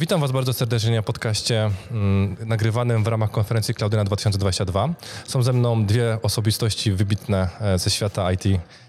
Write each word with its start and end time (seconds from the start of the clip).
Witam 0.00 0.20
Was 0.20 0.32
bardzo 0.32 0.52
serdecznie 0.52 0.96
na 0.96 1.02
podcaście 1.02 1.70
mm, 1.90 2.36
nagrywanym 2.46 3.04
w 3.04 3.06
ramach 3.06 3.30
konferencji 3.30 3.74
Cloudyna 3.74 4.04
2022. 4.04 4.88
Są 5.26 5.42
ze 5.42 5.52
mną 5.52 5.86
dwie 5.86 6.18
osobistości 6.22 6.92
wybitne 6.92 7.48
e, 7.60 7.78
ze 7.78 7.90
świata 7.90 8.32
IT, 8.32 8.42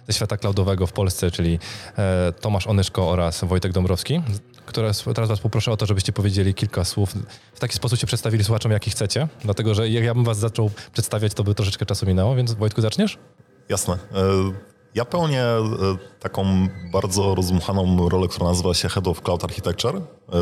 ze 0.08 0.14
świata 0.14 0.38
cloudowego 0.38 0.88
w 0.88 0.94
Polsce, 0.94 1.32
czyli 1.32 1.60
e, 1.98 2.34
Tomasz 2.42 2.68
Onyszko 2.68 3.10
oraz 3.10 3.44
Wojtek 3.44 3.72
Dąbrowski, 3.72 4.22
które 4.66 4.92
teraz 5.16 5.30
Was 5.30 5.40
poproszę 5.40 5.72
o 5.72 5.78
to, 5.78 5.86
żebyście 5.86 6.14
powiedzieli 6.14 6.54
kilka 6.54 6.86
słów. 6.86 7.14
W 7.54 7.60
taki 7.60 7.76
sposób 7.76 8.00
się 8.00 8.08
przedstawili 8.08 8.44
słuchaczom, 8.44 8.72
jaki 8.72 8.92
chcecie, 8.92 9.28
dlatego 9.44 9.74
że 9.74 9.90
jak 9.90 10.04
ja 10.04 10.14
bym 10.14 10.24
Was 10.24 10.38
zaczął 10.38 10.72
przedstawiać, 10.94 11.34
to 11.34 11.44
by 11.44 11.56
troszeczkę 11.56 11.86
czasu 11.86 12.06
minęło, 12.06 12.36
więc 12.36 12.54
Wojtku 12.54 12.82
zaczniesz? 12.82 13.18
Jasne. 13.70 13.98
Ja 14.96 15.06
pełnię 15.06 15.44
e, 15.44 15.68
taką 16.20 16.68
bardzo 16.92 17.36
rozmuchaną 17.36 18.10
rolę, 18.10 18.28
która 18.28 18.48
nazywa 18.48 18.74
się 18.74 18.90
Head 18.90 19.08
of 19.08 19.22
Cloud 19.22 19.44
Architecture 19.44 19.96
e, 19.96 20.02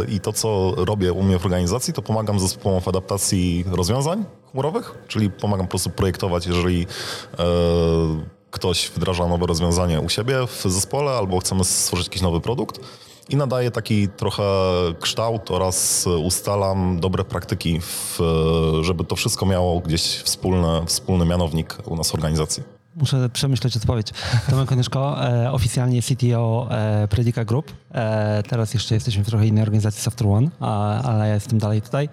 i 0.09 0.19
to, 0.19 0.33
co 0.33 0.73
robię 0.77 1.13
u 1.13 1.23
mnie 1.23 1.39
w 1.39 1.45
organizacji, 1.45 1.93
to 1.93 2.01
pomagam 2.01 2.39
zespołom 2.39 2.81
w 2.81 2.87
adaptacji 2.87 3.65
rozwiązań 3.71 4.25
chmurowych, 4.51 4.95
czyli 5.07 5.29
pomagam 5.29 5.65
po 5.65 5.69
prostu 5.69 5.89
projektować, 5.89 6.47
jeżeli 6.47 6.87
e, 7.39 7.45
ktoś 8.51 8.91
wdraża 8.95 9.27
nowe 9.27 9.45
rozwiązanie 9.45 10.01
u 10.01 10.09
siebie 10.09 10.47
w 10.47 10.63
zespole 10.65 11.11
albo 11.11 11.39
chcemy 11.39 11.63
stworzyć 11.63 12.07
jakiś 12.07 12.21
nowy 12.21 12.41
produkt 12.41 12.79
i 13.29 13.35
nadaję 13.35 13.71
taki 13.71 14.07
trochę 14.07 14.43
kształt 14.99 15.51
oraz 15.51 16.07
ustalam 16.07 16.99
dobre 16.99 17.23
praktyki, 17.23 17.79
w, 17.81 18.19
żeby 18.81 19.03
to 19.03 19.15
wszystko 19.15 19.45
miało 19.45 19.79
gdzieś 19.79 20.01
wspólny, 20.01 20.85
wspólny 20.85 21.25
mianownik 21.25 21.77
u 21.85 21.95
nas 21.95 22.11
w 22.11 22.15
organizacji. 22.15 22.76
Muszę 22.97 23.29
przemyśleć 23.29 23.77
odpowiedź. 23.77 24.07
Tomek 24.49 24.69
Konieczko, 24.69 25.29
e, 25.29 25.51
oficjalnie 25.51 26.01
CTO 26.01 26.67
e, 26.71 27.07
Predica 27.07 27.45
Group. 27.45 27.73
E, 27.91 28.43
teraz 28.43 28.73
jeszcze 28.73 28.95
jesteśmy 28.95 29.23
w 29.23 29.27
trochę 29.27 29.47
innej 29.47 29.63
organizacji 29.63 30.01
Software 30.01 30.29
One, 30.29 30.49
a, 30.59 31.01
ale 31.01 31.27
ja 31.27 31.33
jestem 31.33 31.59
dalej 31.59 31.81
tutaj. 31.81 32.09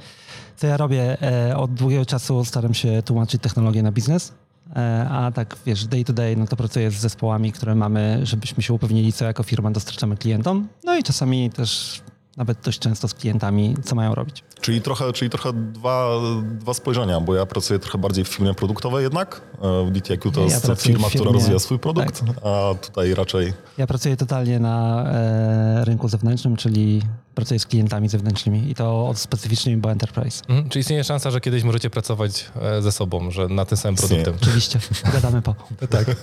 Co 0.57 0.67
ja 0.67 0.77
robię? 0.77 1.23
E, 1.23 1.57
od 1.57 1.75
długiego 1.75 2.07
czasu 2.07 2.45
staram 2.45 2.75
się 2.75 3.03
tłumaczyć 3.03 3.43
technologię 3.43 3.83
na 3.83 3.93
biznes, 3.93 4.33
e, 4.77 5.09
a 5.11 5.33
tak 5.33 5.57
wiesz, 5.67 5.87
day 5.87 6.05
to 6.05 6.13
day, 6.13 6.37
no 6.37 6.47
to 6.47 6.57
pracuję 6.57 6.91
z 6.91 6.95
zespołami, 6.95 7.53
które 7.53 7.75
mamy, 7.75 8.21
żebyśmy 8.23 8.63
się 8.63 8.75
upewnili, 8.75 9.13
co 9.13 9.25
jako 9.25 9.43
firma 9.43 9.71
dostarczamy 9.71 10.17
klientom. 10.17 10.69
No 10.85 10.97
i 10.97 11.03
czasami 11.03 11.51
też 11.51 12.01
nawet 12.37 12.59
dość 12.65 12.79
często 12.79 13.09
z 13.09 13.15
klientami, 13.15 13.77
co 13.85 13.95
mają 13.95 14.15
robić. 14.15 14.45
Czyli 14.61 14.81
trochę, 14.81 15.13
czyli 15.13 15.31
trochę 15.31 15.53
dwa, 15.53 16.09
dwa 16.43 16.75
spojrzenia, 16.75 17.21
bo 17.21 17.35
ja 17.35 17.47
pracuję 17.47 17.79
trochę 17.79 17.99
bardziej 17.99 18.25
w 18.25 18.29
firmie 18.29 18.55
produktowej 18.55 19.05
jednak. 19.05 19.41
E, 19.63 19.87
w 19.87 19.91
DTIQ 19.91 20.31
to 20.31 20.41
ja 20.41 20.47
jest 20.47 20.67
firma, 20.67 20.79
firmie, 20.79 21.09
która 21.11 21.33
rozwija 21.33 21.59
swój 21.59 21.79
produkt, 21.79 22.21
tak. 22.27 22.37
a 22.45 22.75
tutaj 22.75 23.15
raczej... 23.15 23.53
Ja 23.79 23.87
pracuję 23.87 24.17
totalnie 24.17 24.59
na 24.59 25.05
e, 25.07 25.85
rynku 25.85 26.09
zewnętrznym, 26.09 26.57
czyli 26.57 27.03
pracuję 27.35 27.61
z 27.61 27.67
klientami 27.67 28.09
zewnętrznymi 28.09 28.71
i 28.71 28.75
to 28.75 29.13
specyficznymi, 29.17 29.77
bo 29.77 29.91
enterprise. 29.91 30.43
Mhm, 30.49 30.69
czyli 30.69 30.81
istnieje 30.81 31.05
szansa, 31.05 31.31
że 31.31 31.41
kiedyś 31.41 31.65
możecie 31.65 31.91
pracować 31.91 32.51
e, 32.63 32.83
ze 32.83 32.93
sobą, 32.93 33.31
że 33.31 33.49
na 33.49 33.65
tym 33.65 33.79
samym 33.79 33.97
produktem. 33.97 34.35
Oczywiście, 34.43 34.79
gadamy 35.13 35.43
po. 35.43 35.55
tak, 35.91 36.17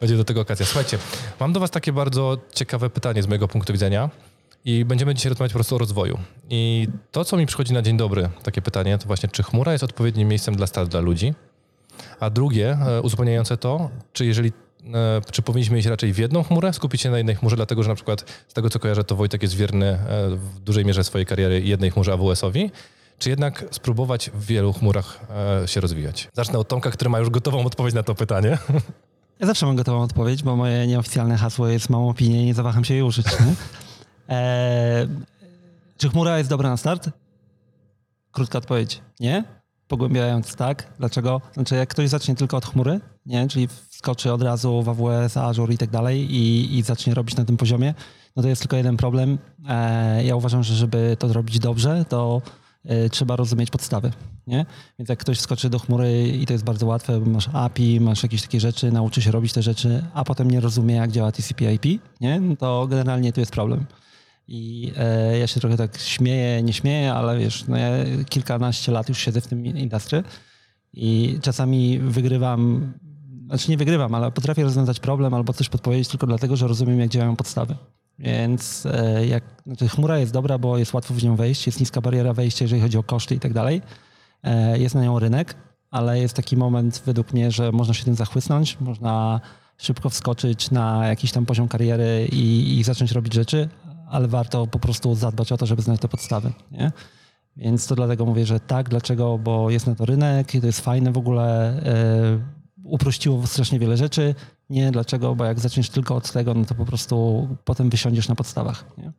będzie 0.00 0.16
do 0.16 0.24
tego 0.24 0.40
okazja. 0.40 0.66
Słuchajcie, 0.66 0.98
mam 1.40 1.52
do 1.52 1.60
was 1.60 1.70
takie 1.70 1.92
bardzo 1.92 2.38
ciekawe 2.54 2.90
pytanie 2.90 3.22
z 3.22 3.26
mojego 3.26 3.48
punktu 3.48 3.72
widzenia. 3.72 4.10
I 4.64 4.84
będziemy 4.84 5.14
dzisiaj 5.14 5.30
rozmawiać 5.30 5.52
po 5.52 5.56
prostu 5.56 5.74
o 5.74 5.78
rozwoju. 5.78 6.18
I 6.50 6.88
to, 7.12 7.24
co 7.24 7.36
mi 7.36 7.46
przychodzi 7.46 7.72
na 7.72 7.82
dzień 7.82 7.96
dobry, 7.96 8.28
takie 8.42 8.62
pytanie, 8.62 8.98
to 8.98 9.06
właśnie, 9.06 9.28
czy 9.28 9.42
chmura 9.42 9.72
jest 9.72 9.84
odpowiednim 9.84 10.28
miejscem 10.28 10.56
dla 10.56 10.66
start 10.66 10.90
dla 10.90 11.00
ludzi? 11.00 11.34
A 12.20 12.30
drugie, 12.30 12.78
e, 12.86 13.02
uzupełniające 13.02 13.56
to, 13.56 13.90
czy 14.12 14.26
jeżeli 14.26 14.52
e, 14.94 15.20
czy 15.32 15.42
powinniśmy 15.42 15.78
iść 15.78 15.86
raczej 15.86 16.12
w 16.12 16.18
jedną 16.18 16.42
chmurę, 16.42 16.72
skupić 16.72 17.00
się 17.00 17.10
na 17.10 17.18
jednej 17.18 17.36
chmurze, 17.36 17.56
dlatego 17.56 17.82
że 17.82 17.88
na 17.88 17.94
przykład 17.94 18.24
z 18.48 18.54
tego 18.54 18.70
co 18.70 18.78
kojarzę, 18.78 19.04
to 19.04 19.16
Wojtek 19.16 19.42
jest 19.42 19.54
wierny 19.54 19.86
e, 19.86 19.98
w 20.30 20.60
dużej 20.60 20.84
mierze 20.84 21.04
swojej 21.04 21.26
kariery 21.26 21.60
jednej 21.60 21.90
chmurze 21.90 22.12
AWS-owi, 22.12 22.70
czy 23.18 23.30
jednak 23.30 23.64
spróbować 23.70 24.30
w 24.34 24.46
wielu 24.46 24.72
chmurach 24.72 25.20
się 25.66 25.80
rozwijać? 25.80 26.28
Zacznę 26.32 26.58
od 26.58 26.68
Tomka, 26.68 26.90
który 26.90 27.10
ma 27.10 27.18
już 27.18 27.30
gotową 27.30 27.66
odpowiedź 27.66 27.94
na 27.94 28.02
to 28.02 28.14
pytanie. 28.14 28.58
Ja 29.40 29.46
zawsze 29.46 29.66
mam 29.66 29.76
gotową 29.76 30.02
odpowiedź, 30.02 30.42
bo 30.42 30.56
moje 30.56 30.86
nieoficjalne 30.86 31.36
hasło 31.36 31.68
jest 31.68 31.90
małą 31.90 32.10
opinię 32.10 32.42
i 32.42 32.46
nie 32.46 32.54
zawaham 32.54 32.84
się 32.84 32.94
jej 32.94 33.02
użyć. 33.02 33.26
Nie? 33.26 33.54
Eee, 34.28 35.08
czy 35.96 36.08
chmura 36.08 36.38
jest 36.38 36.50
dobra 36.50 36.70
na 36.70 36.76
start? 36.76 37.10
Krótka 38.32 38.58
odpowiedź, 38.58 39.00
nie. 39.20 39.44
Pogłębiając 39.88 40.54
tak. 40.56 40.92
Dlaczego? 40.98 41.40
Znaczy, 41.52 41.74
jak 41.74 41.88
ktoś 41.88 42.08
zacznie 42.08 42.34
tylko 42.34 42.56
od 42.56 42.66
chmury, 42.66 43.00
nie, 43.26 43.48
czyli 43.48 43.68
wskoczy 43.68 44.32
od 44.32 44.42
razu 44.42 44.82
w 44.82 44.88
AWS, 44.88 45.36
Azure 45.36 45.74
i 45.74 45.78
tak 45.78 45.90
dalej 45.90 46.26
i, 46.30 46.82
zacznie 46.82 47.14
robić 47.14 47.36
na 47.36 47.44
tym 47.44 47.56
poziomie, 47.56 47.94
no 48.36 48.42
to 48.42 48.48
jest 48.48 48.62
tylko 48.62 48.76
jeden 48.76 48.96
problem. 48.96 49.38
Eee, 49.68 50.26
ja 50.26 50.36
uważam, 50.36 50.62
że 50.62 50.74
żeby 50.74 51.16
to 51.18 51.28
zrobić 51.28 51.58
dobrze, 51.58 52.04
to 52.08 52.42
e, 52.84 53.08
trzeba 53.08 53.36
rozumieć 53.36 53.70
podstawy. 53.70 54.12
Nie? 54.46 54.66
Więc 54.98 55.08
jak 55.08 55.18
ktoś 55.18 55.40
skoczy 55.40 55.70
do 55.70 55.78
chmury 55.78 56.28
i 56.28 56.46
to 56.46 56.52
jest 56.52 56.64
bardzo 56.64 56.86
łatwe, 56.86 57.20
masz 57.20 57.48
API, 57.52 58.00
masz 58.00 58.22
jakieś 58.22 58.42
takie 58.42 58.60
rzeczy, 58.60 58.92
nauczy 58.92 59.22
się 59.22 59.30
robić 59.30 59.52
te 59.52 59.62
rzeczy, 59.62 60.04
a 60.14 60.24
potem 60.24 60.50
nie 60.50 60.60
rozumie, 60.60 60.94
jak 60.94 61.10
działa 61.10 61.32
TCP/IP, 61.32 62.00
nie? 62.20 62.40
No 62.40 62.56
to 62.56 62.86
generalnie 62.86 63.32
tu 63.32 63.40
jest 63.40 63.52
problem. 63.52 63.86
I 64.48 64.92
e, 64.96 65.38
ja 65.38 65.46
się 65.46 65.60
trochę 65.60 65.76
tak 65.76 65.98
śmieję, 65.98 66.62
nie 66.62 66.72
śmieję, 66.72 67.12
ale 67.14 67.38
wiesz, 67.38 67.64
no 67.68 67.76
ja 67.76 67.90
kilkanaście 68.28 68.92
lat 68.92 69.08
już 69.08 69.18
siedzę 69.18 69.40
w 69.40 69.46
tym 69.46 69.66
industry 69.66 70.22
i 70.92 71.38
czasami 71.42 71.98
wygrywam, 71.98 72.92
znaczy 73.46 73.70
nie 73.70 73.76
wygrywam, 73.76 74.14
ale 74.14 74.32
potrafię 74.32 74.62
rozwiązać 74.62 75.00
problem 75.00 75.34
albo 75.34 75.52
coś 75.52 75.68
podpowiedzieć 75.68 76.08
tylko 76.08 76.26
dlatego, 76.26 76.56
że 76.56 76.68
rozumiem, 76.68 77.00
jak 77.00 77.10
działają 77.10 77.36
podstawy. 77.36 77.76
Więc 78.18 78.86
e, 78.86 79.26
jak, 79.26 79.44
znaczy 79.66 79.88
chmura 79.88 80.18
jest 80.18 80.32
dobra, 80.32 80.58
bo 80.58 80.78
jest 80.78 80.94
łatwo 80.94 81.14
w 81.14 81.22
nią 81.22 81.36
wejść, 81.36 81.66
jest 81.66 81.80
niska 81.80 82.00
bariera 82.00 82.32
wejścia, 82.32 82.64
jeżeli 82.64 82.82
chodzi 82.82 82.98
o 82.98 83.02
koszty 83.02 83.34
i 83.34 83.40
tak 83.40 83.52
dalej. 83.52 83.82
E, 84.42 84.78
jest 84.78 84.94
na 84.94 85.02
nią 85.04 85.18
rynek, 85.18 85.54
ale 85.90 86.20
jest 86.20 86.34
taki 86.34 86.56
moment 86.56 87.02
według 87.06 87.32
mnie, 87.32 87.50
że 87.50 87.72
można 87.72 87.94
się 87.94 88.04
tym 88.04 88.14
zachłysnąć, 88.14 88.80
można 88.80 89.40
szybko 89.78 90.10
wskoczyć 90.10 90.70
na 90.70 91.06
jakiś 91.06 91.32
tam 91.32 91.46
poziom 91.46 91.68
kariery 91.68 92.28
i, 92.32 92.78
i 92.78 92.84
zacząć 92.84 93.12
robić 93.12 93.34
rzeczy, 93.34 93.68
ale 94.10 94.28
warto 94.28 94.66
po 94.66 94.78
prostu 94.78 95.14
zadbać 95.14 95.52
o 95.52 95.56
to, 95.56 95.66
żeby 95.66 95.82
znać 95.82 96.00
te 96.00 96.08
podstawy. 96.08 96.52
Nie? 96.70 96.92
Więc 97.56 97.86
to 97.86 97.94
dlatego 97.94 98.26
mówię, 98.26 98.46
że 98.46 98.60
tak. 98.60 98.88
Dlaczego? 98.88 99.38
Bo 99.38 99.70
jest 99.70 99.86
na 99.86 99.94
to 99.94 100.04
rynek 100.04 100.54
i 100.54 100.60
to 100.60 100.66
jest 100.66 100.80
fajne 100.80 101.12
w 101.12 101.18
ogóle. 101.18 101.74
Yy, 102.32 102.58
uprościło 102.84 103.46
strasznie 103.46 103.78
wiele 103.78 103.96
rzeczy. 103.96 104.34
Nie, 104.70 104.90
dlaczego? 104.90 105.34
Bo 105.34 105.44
jak 105.44 105.60
zaczniesz 105.60 105.90
tylko 105.90 106.16
od 106.16 106.32
tego, 106.32 106.54
no 106.54 106.64
to 106.64 106.74
po 106.74 106.84
prostu 106.84 107.48
potem 107.64 107.90
wysiądziesz 107.90 108.28
na 108.28 108.34
podstawach. 108.34 108.84
Nie? 108.98 109.12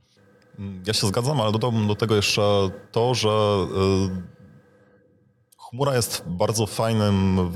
Ja 0.87 0.93
się 0.93 1.07
zgadzam, 1.07 1.41
ale 1.41 1.51
dodałbym 1.51 1.87
do 1.87 1.95
tego 1.95 2.15
jeszcze 2.15 2.41
to, 2.91 3.13
że 3.13 3.29
yy, 4.09 4.23
chmura 5.57 5.95
jest 5.95 6.23
bardzo 6.27 6.65
fajnym 6.65 7.49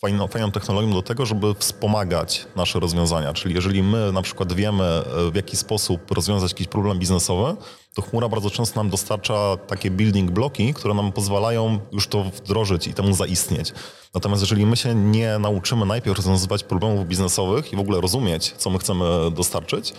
fajną, 0.00 0.28
fajną 0.28 0.50
technologią 0.50 0.92
do 0.92 1.02
tego, 1.02 1.26
żeby 1.26 1.54
wspomagać 1.54 2.46
nasze 2.56 2.80
rozwiązania. 2.80 3.32
Czyli 3.32 3.54
jeżeli 3.54 3.82
my 3.82 4.12
na 4.12 4.22
przykład 4.22 4.52
wiemy, 4.52 4.84
e, 4.84 5.30
w 5.30 5.34
jaki 5.34 5.56
sposób 5.56 6.10
rozwiązać 6.10 6.52
jakiś 6.52 6.66
problem 6.66 6.98
biznesowy, 6.98 7.56
to 7.94 8.02
chmura 8.02 8.28
bardzo 8.28 8.50
często 8.50 8.80
nam 8.80 8.90
dostarcza 8.90 9.56
takie 9.56 9.90
building 9.90 10.30
bloki, 10.30 10.74
które 10.74 10.94
nam 10.94 11.12
pozwalają 11.12 11.78
już 11.92 12.08
to 12.08 12.24
wdrożyć 12.24 12.86
i 12.86 12.94
temu 12.94 13.12
zaistnieć. 13.12 13.72
Natomiast 14.14 14.42
jeżeli 14.42 14.66
my 14.66 14.76
się 14.76 14.94
nie 14.94 15.38
nauczymy 15.38 15.86
najpierw 15.86 16.16
rozwiązywać 16.16 16.64
problemów 16.64 17.06
biznesowych 17.06 17.72
i 17.72 17.76
w 17.76 17.80
ogóle 17.80 18.00
rozumieć, 18.00 18.54
co 18.56 18.70
my 18.70 18.78
chcemy 18.78 19.30
dostarczyć, 19.30 19.94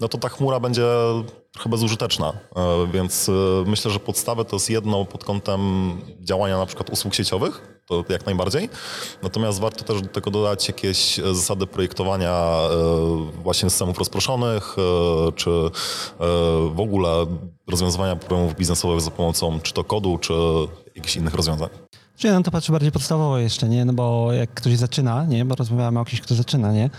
no 0.00 0.08
to 0.08 0.18
ta 0.18 0.28
chmura 0.28 0.60
będzie 0.60 0.84
trochę 1.52 1.70
bezużyteczna. 1.70 2.32
E, 2.56 2.86
więc 2.92 3.28
e, 3.28 3.32
myślę, 3.66 3.90
że 3.90 4.00
podstawę 4.00 4.44
to 4.44 4.56
jest 4.56 4.70
jedno 4.70 5.04
pod 5.04 5.24
kątem 5.24 5.92
działania 6.20 6.58
na 6.58 6.66
przykład 6.66 6.90
usług 6.90 7.14
sieciowych, 7.14 7.73
to 7.86 8.04
jak 8.08 8.26
najbardziej. 8.26 8.68
Natomiast 9.22 9.60
warto 9.60 9.84
też 9.84 10.02
do 10.02 10.08
tego 10.08 10.30
dodać 10.30 10.68
jakieś 10.68 11.18
e, 11.18 11.34
zasady 11.34 11.66
projektowania 11.66 12.30
e, 12.30 13.42
właśnie 13.42 13.70
systemów 13.70 13.98
rozproszonych, 13.98 14.76
e, 14.78 15.32
czy 15.32 15.50
w 16.74 16.80
ogóle 16.80 17.26
rozwiązywania 17.66 18.16
problemów 18.16 18.54
biznesowych 18.56 19.00
za 19.00 19.10
pomocą 19.10 19.60
czy 19.60 19.72
to 19.72 19.84
kodu, 19.84 20.18
czy 20.18 20.32
jakichś 20.96 21.16
innych 21.16 21.34
rozwiązań. 21.34 21.68
Czyli 22.16 22.32
ja 22.32 22.38
na 22.38 22.44
to 22.44 22.50
patrzę 22.50 22.72
bardziej 22.72 22.92
podstawowo 22.92 23.38
jeszcze, 23.38 23.68
nie? 23.68 23.84
No 23.84 23.92
bo 23.92 24.32
jak 24.32 24.54
ktoś 24.54 24.76
zaczyna, 24.76 25.24
nie? 25.24 25.44
Bo 25.44 25.54
rozmawiamy 25.54 26.00
o 26.00 26.04
kimś, 26.04 26.20
kto 26.20 26.34
zaczyna, 26.34 26.72
nie? 26.72 26.90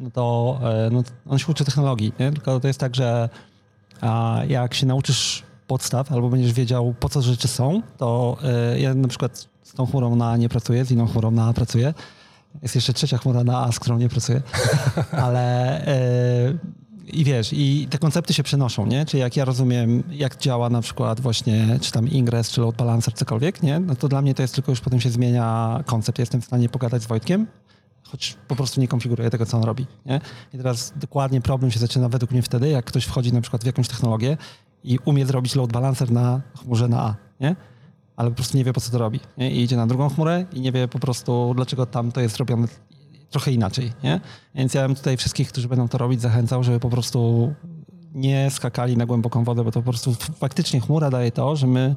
No 0.00 0.10
to 0.10 0.58
no, 0.90 1.02
on 1.28 1.38
się 1.38 1.46
uczy 1.48 1.64
technologii, 1.64 2.12
nie? 2.20 2.32
Tylko 2.32 2.60
to 2.60 2.68
jest 2.68 2.80
tak, 2.80 2.96
że 2.96 3.28
jak 4.48 4.74
się 4.74 4.86
nauczysz 4.86 5.42
podstaw 5.66 6.12
albo 6.12 6.28
będziesz 6.28 6.52
wiedział, 6.52 6.94
po 7.00 7.08
co 7.08 7.22
rzeczy 7.22 7.48
są, 7.48 7.82
to 7.96 8.36
ja 8.76 8.94
na 8.94 9.08
przykład 9.08 9.48
z 9.68 9.72
tą 9.72 9.86
chmurą 9.86 10.16
na 10.16 10.30
A 10.30 10.36
nie 10.36 10.48
pracuję, 10.48 10.84
z 10.84 10.90
inną 10.90 11.06
chmurą 11.06 11.30
na 11.30 11.48
A 11.48 11.52
pracuję. 11.52 11.94
Jest 12.62 12.74
jeszcze 12.74 12.92
trzecia 12.92 13.18
chmura 13.18 13.44
na 13.44 13.64
A, 13.64 13.72
z 13.72 13.78
którą 13.78 13.98
nie 13.98 14.08
pracuję. 14.08 14.42
Ale 15.26 15.82
yy, 17.06 17.12
i 17.12 17.24
wiesz, 17.24 17.52
i 17.52 17.86
te 17.90 17.98
koncepty 17.98 18.34
się 18.34 18.42
przenoszą, 18.42 18.86
nie? 18.86 19.06
Czyli 19.06 19.20
jak 19.20 19.36
ja 19.36 19.44
rozumiem, 19.44 20.02
jak 20.10 20.36
działa 20.36 20.70
na 20.70 20.80
przykład 20.80 21.20
właśnie, 21.20 21.78
czy 21.80 21.92
tam 21.92 22.08
Ingress, 22.08 22.50
czy 22.50 22.60
load 22.60 22.76
balancer, 22.76 23.14
cokolwiek, 23.14 23.62
nie? 23.62 23.80
No 23.80 23.96
to 23.96 24.08
dla 24.08 24.22
mnie 24.22 24.34
to 24.34 24.42
jest 24.42 24.54
tylko 24.54 24.72
już 24.72 24.80
potem 24.80 25.00
się 25.00 25.10
zmienia 25.10 25.80
koncept. 25.86 26.18
Jestem 26.18 26.40
w 26.40 26.44
stanie 26.44 26.68
pogadać 26.68 27.02
z 27.02 27.06
Wojtkiem, 27.06 27.46
choć 28.02 28.36
po 28.48 28.56
prostu 28.56 28.80
nie 28.80 28.88
konfiguruję 28.88 29.30
tego, 29.30 29.46
co 29.46 29.56
on 29.56 29.64
robi. 29.64 29.86
Nie? 30.06 30.20
I 30.54 30.56
teraz 30.56 30.92
dokładnie 30.96 31.40
problem 31.40 31.70
się 31.70 31.78
zaczyna 31.78 32.08
według 32.08 32.30
mnie 32.30 32.42
wtedy, 32.42 32.68
jak 32.68 32.84
ktoś 32.84 33.04
wchodzi 33.04 33.32
na 33.32 33.40
przykład 33.40 33.62
w 33.62 33.66
jakąś 33.66 33.88
technologię 33.88 34.36
i 34.84 34.98
umie 35.04 35.26
zrobić 35.26 35.54
load 35.54 35.72
balancer 35.72 36.10
na 36.10 36.40
chmurze 36.62 36.88
na 36.88 37.02
A, 37.02 37.14
nie? 37.40 37.56
Ale 38.18 38.30
po 38.30 38.36
prostu 38.36 38.56
nie 38.56 38.64
wie, 38.64 38.72
po 38.72 38.80
co 38.80 38.90
to 38.90 38.98
robi. 38.98 39.20
Nie? 39.36 39.50
I 39.50 39.62
idzie 39.62 39.76
na 39.76 39.86
drugą 39.86 40.08
chmurę 40.08 40.44
i 40.52 40.60
nie 40.60 40.72
wie 40.72 40.88
po 40.88 40.98
prostu, 40.98 41.52
dlaczego 41.56 41.86
tam 41.86 42.12
to 42.12 42.20
jest 42.20 42.36
robione 42.36 42.68
trochę 43.30 43.52
inaczej, 43.52 43.92
nie? 44.04 44.20
Więc 44.54 44.74
ja 44.74 44.86
bym 44.86 44.96
tutaj 44.96 45.16
wszystkich, 45.16 45.48
którzy 45.48 45.68
będą 45.68 45.88
to 45.88 45.98
robić, 45.98 46.20
zachęcał, 46.20 46.64
żeby 46.64 46.80
po 46.80 46.90
prostu 46.90 47.52
nie 48.14 48.50
skakali 48.50 48.96
na 48.96 49.06
głęboką 49.06 49.44
wodę, 49.44 49.64
bo 49.64 49.72
to 49.72 49.80
po 49.80 49.90
prostu 49.90 50.14
faktycznie 50.14 50.80
chmura 50.80 51.10
daje 51.10 51.32
to, 51.32 51.56
że 51.56 51.66
my 51.66 51.96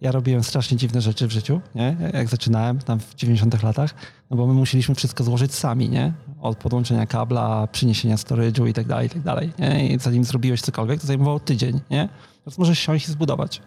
ja 0.00 0.12
robiłem 0.12 0.42
strasznie 0.42 0.76
dziwne 0.76 1.00
rzeczy 1.00 1.26
w 1.26 1.30
życiu, 1.30 1.60
nie? 1.74 1.96
jak 2.12 2.28
zaczynałem 2.28 2.78
tam 2.78 3.00
w 3.00 3.14
90 3.14 3.62
latach, 3.62 3.94
no 4.30 4.36
bo 4.36 4.46
my 4.46 4.52
musieliśmy 4.52 4.94
wszystko 4.94 5.24
złożyć 5.24 5.54
sami, 5.54 5.88
nie? 5.88 6.12
Od 6.40 6.58
podłączenia 6.58 7.06
kabla, 7.06 7.66
przyniesienia 7.66 8.16
storage'u 8.16 8.68
i 8.68 8.72
tak 8.72 8.86
dalej, 8.86 9.06
i 9.06 9.10
tak 9.10 9.22
dalej. 9.22 9.52
Nie? 9.58 9.88
I 9.88 9.98
zanim 9.98 10.24
zrobiłeś 10.24 10.60
cokolwiek, 10.60 11.00
to 11.00 11.06
zajmowało 11.06 11.40
tydzień, 11.40 11.80
nie? 11.90 12.08
Więc 12.46 12.58
możesz 12.58 12.78
siąść 12.78 13.08
i 13.08 13.12
zbudować. 13.12 13.62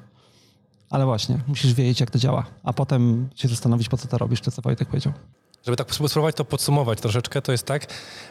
Ale 0.94 1.06
właśnie, 1.06 1.40
musisz 1.48 1.74
wiedzieć, 1.74 2.00
jak 2.00 2.12
to 2.12 2.20
działa, 2.20 2.46
a 2.64 2.74
potem 2.74 3.30
się 3.36 3.48
zastanowić, 3.48 3.90
po 3.90 3.98
co 3.98 4.08
to 4.08 4.18
robisz, 4.18 4.42
to 4.42 4.52
co 4.52 4.62
Wojtek 4.62 4.88
powiedział. 4.88 5.14
Żeby 5.66 5.78
tak 5.78 5.96
spróbować 5.96 6.36
to 6.36 6.46
podsumować 6.46 7.02
troszeczkę, 7.02 7.42
to 7.42 7.52
jest 7.52 7.66
tak, 7.66 7.88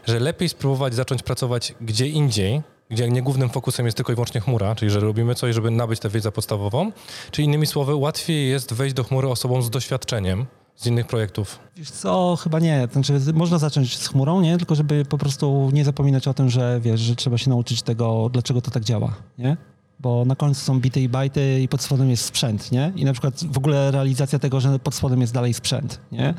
że 0.07 0.21
lepiej 0.21 0.49
spróbować 0.49 0.95
zacząć 0.95 1.23
pracować 1.23 1.75
gdzie 1.81 2.09
indziej, 2.09 2.63
gdzie 2.91 3.09
nie 3.09 3.23
głównym 3.23 3.49
fokusem 3.49 3.87
jest 3.87 3.97
tylko 3.97 4.13
i 4.13 4.15
wyłącznie 4.15 4.41
chmura, 4.41 4.75
czyli 4.75 4.91
że 4.91 5.01
robimy 5.01 5.35
coś, 5.35 5.55
żeby 5.55 5.71
nabyć 5.71 6.01
tę 6.01 6.09
wiedzę 6.09 6.33
podstawową, 6.33 6.93
czy 7.31 7.43
innymi 7.43 7.67
słowy, 7.67 7.95
łatwiej 7.95 8.49
jest 8.49 8.73
wejść 8.73 8.95
do 8.95 9.05
chmury 9.05 9.29
osobom 9.29 9.63
z 9.63 9.71
doświadczeniem 9.71 10.47
z 10.77 10.87
innych 10.87 11.07
projektów. 11.07 11.59
Wiesz 11.77 11.91
co, 11.91 12.37
chyba 12.37 12.59
nie. 12.59 12.89
Znaczy, 12.93 13.21
można 13.35 13.59
zacząć 13.59 13.99
z 13.99 14.09
chmurą, 14.09 14.41
nie? 14.41 14.59
Tylko 14.59 14.75
żeby 14.75 15.05
po 15.05 15.19
prostu 15.19 15.71
nie 15.73 15.85
zapominać 15.85 16.29
o 16.29 16.35
tym, 16.35 16.51
że 16.51 16.81
wiesz, 16.83 17.01
że 17.01 17.17
trzeba 17.17 17.39
się 17.39 17.51
nauczyć 17.51 17.83
tego, 17.83 18.29
dlaczego 18.33 18.61
to 18.61 18.71
tak 18.71 18.85
działa, 18.85 19.15
nie? 19.39 19.57
Bo 20.03 20.25
na 20.25 20.37
końcu 20.37 20.61
są 20.61 20.81
bity 20.81 21.01
i 21.01 21.09
bajty 21.09 21.61
i 21.61 21.69
pod 21.69 21.83
spodem 21.83 22.11
jest 22.11 22.25
sprzęt, 22.25 22.73
nie? 22.73 22.93
I 22.97 23.05
na 23.05 23.13
przykład 23.13 23.45
w 23.45 23.59
ogóle 23.59 23.91
realizacja 23.91 24.39
tego, 24.39 24.61
że 24.61 24.79
pod 24.79 24.95
spodem 24.95 25.21
jest 25.21 25.33
dalej 25.35 25.55
sprzęt, 25.55 26.01
nie? 26.13 26.35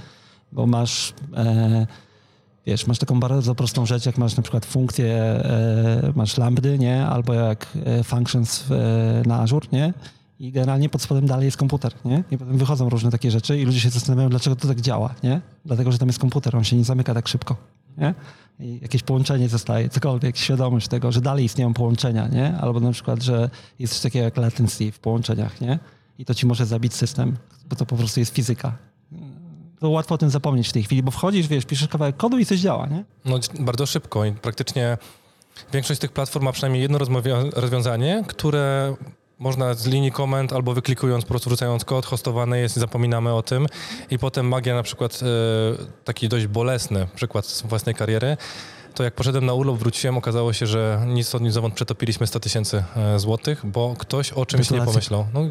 Bo 0.51 0.67
masz... 0.67 1.13
E, 1.35 1.87
wiesz, 2.65 2.87
masz 2.87 2.99
taką 2.99 3.19
bardzo 3.19 3.55
prostą 3.55 3.85
rzecz, 3.85 4.05
jak 4.05 4.17
masz 4.17 4.37
na 4.37 4.43
przykład 4.43 4.65
funkcję, 4.65 5.13
e, 5.15 6.13
masz 6.15 6.37
lambdy, 6.37 6.79
nie? 6.79 7.05
Albo 7.05 7.33
jak 7.33 7.67
e, 7.85 8.03
functions 8.03 8.71
e, 8.71 9.23
na 9.27 9.39
Azure, 9.39 9.67
nie? 9.71 9.93
I 10.43 10.51
generalnie 10.51 10.89
pod 10.89 11.01
spodem 11.01 11.25
dalej 11.25 11.45
jest 11.45 11.57
komputer, 11.57 11.93
nie? 12.05 12.23
I 12.31 12.37
potem 12.37 12.57
wychodzą 12.57 12.89
różne 12.89 13.11
takie 13.11 13.31
rzeczy 13.31 13.59
i 13.59 13.65
ludzie 13.65 13.79
się 13.79 13.89
zastanawiają, 13.89 14.29
dlaczego 14.29 14.55
to 14.55 14.67
tak 14.67 14.81
działa, 14.81 15.15
nie? 15.23 15.41
Dlatego, 15.65 15.91
że 15.91 15.97
tam 15.97 16.07
jest 16.09 16.19
komputer, 16.19 16.55
on 16.55 16.63
się 16.63 16.75
nie 16.75 16.83
zamyka 16.83 17.13
tak 17.13 17.27
szybko, 17.27 17.55
nie? 17.97 18.13
I 18.59 18.79
jakieś 18.81 19.03
połączenie 19.03 19.49
zostaje, 19.49 19.89
cokolwiek, 19.89 20.37
świadomość 20.37 20.87
tego, 20.87 21.11
że 21.11 21.21
dalej 21.21 21.45
istnieją 21.45 21.73
połączenia, 21.73 22.27
nie? 22.27 22.57
Albo 22.57 22.79
na 22.79 22.91
przykład, 22.91 23.23
że 23.23 23.49
jest 23.79 23.93
coś 23.93 24.01
takiego 24.01 24.25
jak 24.25 24.37
latency 24.37 24.91
w 24.91 24.99
połączeniach, 24.99 25.61
nie? 25.61 25.79
I 26.19 26.25
to 26.25 26.33
ci 26.33 26.45
może 26.45 26.65
zabić 26.65 26.93
system, 26.93 27.37
bo 27.69 27.75
to 27.75 27.85
po 27.85 27.95
prostu 27.95 28.19
jest 28.19 28.35
fizyka, 28.35 28.77
to 29.79 29.89
łatwo 29.89 30.15
o 30.15 30.17
tym 30.17 30.29
zapomnieć 30.29 30.69
w 30.69 30.73
tej 30.73 30.83
chwili, 30.83 31.03
bo 31.03 31.11
wchodzisz, 31.11 31.47
wiesz, 31.47 31.65
piszesz 31.65 31.87
kawałek 31.87 32.17
kodu 32.17 32.37
i 32.37 32.45
coś 32.45 32.59
działa, 32.59 32.87
nie? 32.87 33.03
No 33.25 33.39
bardzo 33.59 33.85
szybko 33.85 34.25
i 34.25 34.31
praktycznie 34.31 34.97
większość 35.73 35.99
tych 35.99 36.11
platform 36.11 36.45
ma 36.45 36.51
przynajmniej 36.51 36.81
jedno 36.81 36.97
rozwiązanie, 37.55 38.23
które 38.27 38.95
można 39.43 39.73
z 39.73 39.87
linii 39.87 40.11
komend 40.11 40.53
albo 40.53 40.73
wyklikując, 40.73 41.23
po 41.23 41.29
prostu 41.29 41.49
wrzucając 41.49 41.85
kod, 41.85 42.05
hostowane 42.05 42.59
jest 42.59 42.77
i 42.77 42.79
zapominamy 42.79 43.33
o 43.33 43.41
tym. 43.41 43.67
I 44.09 44.19
potem 44.19 44.47
magia 44.47 44.75
na 44.75 44.83
przykład, 44.83 45.19
e, 45.23 45.25
taki 46.03 46.29
dość 46.29 46.47
bolesny 46.47 47.07
przykład 47.15 47.45
z 47.45 47.61
własnej 47.61 47.95
kariery, 47.95 48.37
to 48.95 49.03
jak 49.03 49.13
poszedłem 49.13 49.45
na 49.45 49.53
urlop, 49.53 49.77
wróciłem, 49.77 50.17
okazało 50.17 50.53
się, 50.53 50.67
że 50.67 51.01
nic 51.07 51.35
od 51.35 51.41
nic 51.41 51.53
zowąd 51.53 51.73
przetopiliśmy 51.73 52.27
100 52.27 52.39
tysięcy 52.39 52.83
e, 52.95 53.19
złotych, 53.19 53.65
bo 53.65 53.95
ktoś 53.97 54.33
o 54.33 54.45
czymś 54.45 54.71
nie 54.71 54.81
pomyślał. 54.81 55.25
No, 55.33 55.41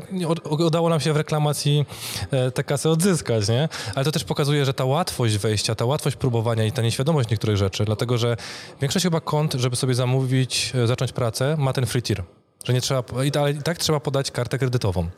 udało 0.67 0.89
nam 0.89 1.01
się 1.01 1.13
w 1.13 1.17
reklamacji 1.17 1.87
e, 2.31 2.51
tę 2.51 2.65
kasę 2.65 2.91
odzyskać, 2.91 3.49
nie? 3.49 3.69
Ale 3.95 4.05
to 4.05 4.13
też 4.13 4.25
pokazuje, 4.25 4.65
że 4.65 4.75
ta 4.75 4.85
łatwość 4.85 5.39
wejścia, 5.39 5.75
ta 5.75 5.85
łatwość 5.85 6.17
próbowania 6.17 6.65
i 6.65 6.73
ta 6.73 6.83
nieświadomość 6.83 7.31
niektórych 7.31 7.57
rzeczy, 7.57 7.85
dlatego 7.85 8.19
że 8.19 8.37
większość 8.81 9.05
chyba 9.05 9.21
kont, 9.21 9.55
żeby 9.55 9.77
sobie 9.77 9.95
zamówić, 9.95 10.73
zacząć 10.85 11.13
pracę, 11.13 11.57
ma 11.59 11.73
ten 11.73 11.87
free 11.87 12.03
tier. 12.03 12.23
Że 12.65 12.73
nie 12.73 12.81
trzeba, 12.81 13.03
ale 13.17 13.51
i 13.51 13.63
tak 13.63 13.79
trzeba 13.79 14.01
podać 14.01 14.31
kartę 14.31 14.59
kredytową. 14.59 15.09